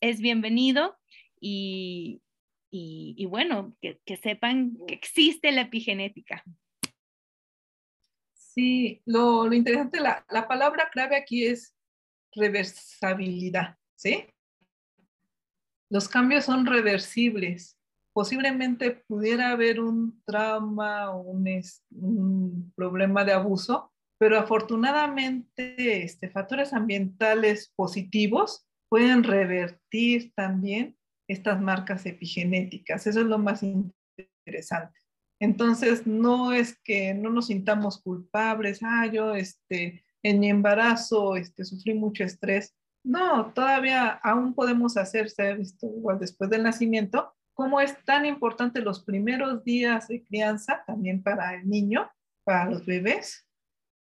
[0.00, 0.96] es bienvenido
[1.40, 2.22] y,
[2.70, 6.44] y, bueno, que, sepan que existe la epigenética.
[8.32, 11.74] Sí, lo, interesante, la, la, palabra clave aquí es
[12.34, 14.26] reversibilidad, ¿sí?
[15.90, 17.78] Los cambios son reversibles.
[18.12, 27.72] Posiblemente pudiera haber un trauma o un, problema de abuso, pero afortunadamente este, factores ambientales
[27.74, 30.96] positivos pueden revertir también
[31.28, 33.06] estas marcas epigenéticas.
[33.06, 35.00] Eso es lo más interesante.
[35.40, 41.64] Entonces, no es que no nos sintamos culpables, ah, yo este, en mi embarazo este,
[41.64, 42.76] sufrí mucho estrés.
[43.04, 45.88] No, todavía aún podemos hacer, se ha visto
[46.20, 51.68] después del nacimiento, cómo es tan importante los primeros días de crianza también para el
[51.68, 52.10] niño,
[52.44, 53.46] para los bebés,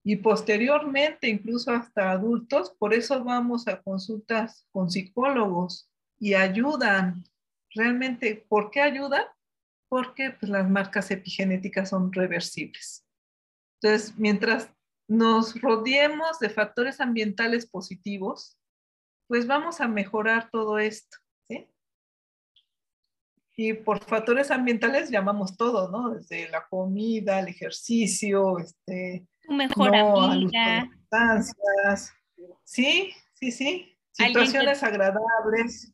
[0.03, 2.75] y posteriormente incluso hasta adultos.
[2.77, 5.89] Por eso vamos a consultas con psicólogos
[6.19, 7.23] y ayudan.
[7.73, 9.23] Realmente, ¿por qué ayudan?
[9.89, 13.05] Porque pues, las marcas epigenéticas son reversibles.
[13.81, 14.71] Entonces, mientras
[15.07, 18.57] nos rodeemos de factores ambientales positivos,
[19.27, 21.17] pues vamos a mejorar todo esto.
[23.61, 26.15] Y por factores ambientales llamamos todo, ¿no?
[26.15, 30.89] Desde la comida, el ejercicio, este, tu mejor amiga.
[32.63, 33.95] Sí, sí, sí.
[34.13, 35.93] Situaciones agradables.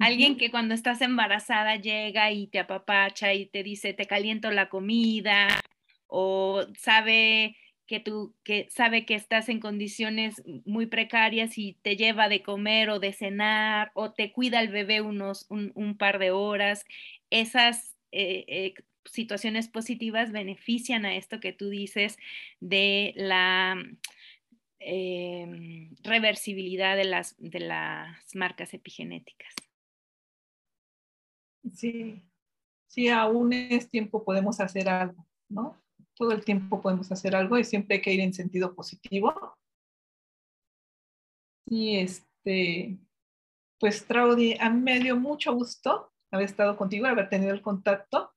[0.00, 4.68] Alguien que cuando estás embarazada llega y te apapacha y te dice, te caliento la
[4.68, 5.46] comida,
[6.08, 7.56] o sabe
[7.86, 12.90] que tú, que sabe que estás en condiciones muy precarias y te lleva de comer
[12.90, 16.84] o de cenar, o te cuida el bebé unos, un, par de horas.
[17.30, 18.74] Esas eh, eh,
[19.04, 22.16] situaciones positivas benefician a esto que tú dices
[22.60, 23.76] de la
[24.78, 29.54] em, reversibilidad de las, de las marcas epigenéticas.
[31.72, 32.22] Sí,
[32.86, 35.83] sí, aún es tiempo, podemos hacer algo, ¿no?
[36.16, 39.56] Todo el tiempo podemos hacer algo y siempre hay que ir en sentido positivo.
[41.66, 42.98] Y este,
[43.80, 48.32] pues Traudy, a mí me dio mucho gusto haber estado contigo, haber tenido el contacto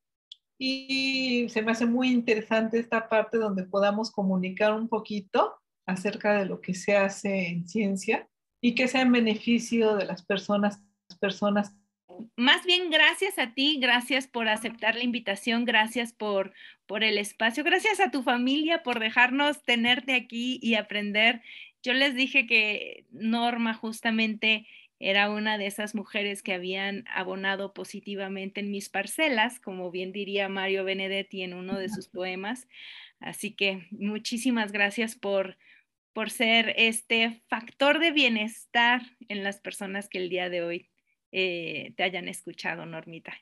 [0.60, 6.46] y se me hace muy interesante esta parte donde podamos comunicar un poquito acerca de
[6.46, 8.28] lo que se hace en ciencia
[8.62, 10.82] y que sea en beneficio de las personas,
[11.20, 11.74] personas.
[12.36, 16.54] Más bien, gracias a ti, gracias por aceptar la invitación, gracias por,
[16.86, 21.42] por el espacio, gracias a tu familia por dejarnos tenerte aquí y aprender.
[21.84, 24.68] Yo les dije que Norma justamente
[25.00, 30.50] era una de esas mujeres que habían abonado positivamente en mis parcelas, como bien diría
[30.50, 32.68] Mario Benedetti en uno de sus poemas.
[33.20, 35.58] Así que muchísimas gracias por,
[36.14, 40.90] por ser este factor de bienestar en las personas que el día de hoy
[41.40, 43.34] eh, te hayan escuchado, Normita.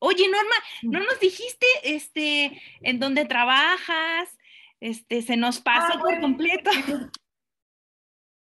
[0.00, 4.36] Oye, Norma, ¿no nos dijiste este, en dónde trabajas?
[4.80, 6.70] Este, se nos pasó ah, por completo.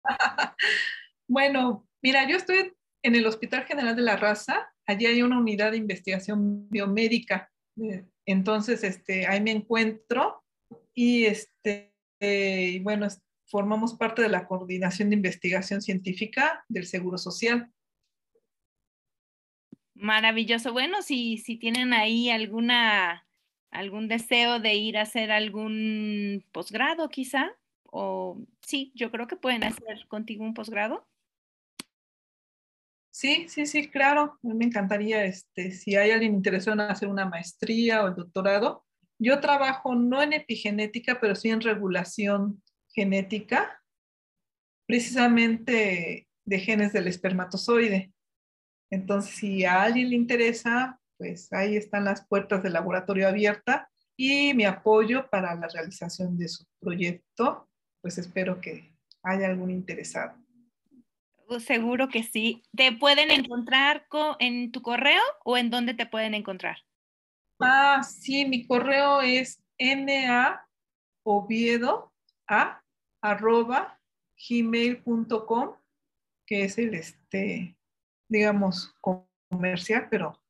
[1.29, 2.73] bueno, Mira, yo estoy
[3.03, 7.51] en el Hospital General de la Raza, allí hay una unidad de investigación biomédica.
[7.77, 10.43] Eh, entonces, este, ahí me encuentro
[10.95, 13.07] y, este, eh, bueno,
[13.47, 17.71] formamos parte de la coordinación de investigación científica del Seguro Social.
[20.01, 20.73] Maravilloso.
[20.73, 23.27] Bueno, si, si tienen ahí alguna,
[23.71, 27.51] algún deseo de ir a hacer algún posgrado quizá,
[27.85, 31.07] o sí, yo creo que pueden hacer contigo un posgrado.
[33.11, 34.39] Sí, sí, sí, claro.
[34.43, 38.15] A mí me encantaría, este, si hay alguien interesado en hacer una maestría o el
[38.15, 38.87] doctorado.
[39.19, 43.83] Yo trabajo no en epigenética, pero sí en regulación genética,
[44.87, 48.15] precisamente de genes del espermatozoide.
[48.91, 54.53] Entonces, si a alguien le interesa, pues ahí están las puertas del laboratorio abierta y
[54.55, 57.69] mi apoyo para la realización de su proyecto.
[58.01, 60.35] Pues espero que haya algún interesado.
[61.59, 62.63] Seguro que sí.
[62.77, 64.07] ¿Te pueden encontrar
[64.39, 66.79] en tu correo o en dónde te pueden encontrar?
[67.61, 69.63] Ah, sí, mi correo es
[71.25, 72.13] naoviedo
[72.49, 72.83] a
[73.21, 74.01] arroba
[74.49, 75.77] gmail.com,
[76.47, 77.77] que es el, este,
[78.31, 78.95] digamos,
[79.51, 80.41] comercial, pero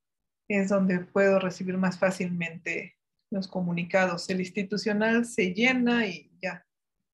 [0.49, 2.97] es donde puedo recibir más fácilmente
[3.31, 4.28] los comunicados.
[4.28, 6.66] El institucional se llena y ya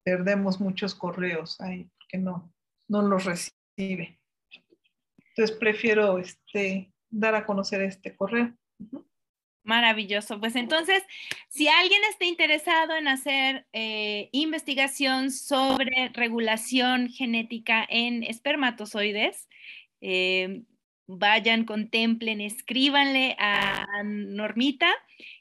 [0.03, 2.53] perdemos muchos correos ahí, porque no,
[2.89, 3.55] no los recibo.
[3.79, 8.55] Entonces prefiero este, dar a conocer este correo.
[9.63, 10.39] Maravilloso.
[10.39, 11.03] Pues entonces,
[11.49, 19.49] si alguien está interesado en hacer eh, investigación sobre regulación genética en espermatozoides,
[20.01, 20.63] eh,
[21.07, 24.89] vayan, contemplen, escríbanle a Normita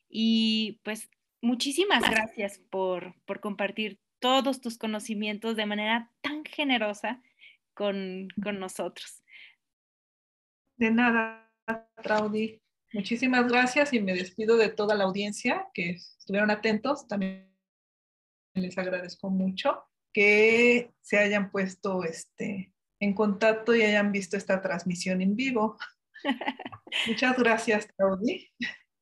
[0.09, 1.09] y pues
[1.41, 7.21] muchísimas gracias por, por compartir todos tus conocimientos de manera tan generosa
[7.75, 9.23] con, nosotros.
[10.77, 11.51] De nada,
[12.01, 12.61] Traudy.
[12.93, 17.07] Muchísimas gracias y me despido de toda la audiencia que estuvieron atentos.
[17.07, 17.53] También
[18.53, 19.83] les agradezco mucho
[20.13, 25.77] que se hayan puesto este, en contacto y hayan visto esta transmisión en vivo.
[27.07, 28.49] Muchas gracias, Traudy.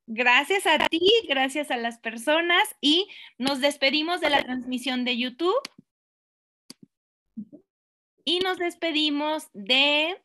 [0.05, 5.61] Gracias a ti, gracias a las personas y nos despedimos de la transmisión de YouTube
[8.25, 10.21] y nos despedimos de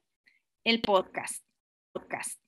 [0.64, 1.44] el podcast.
[1.92, 2.47] podcast.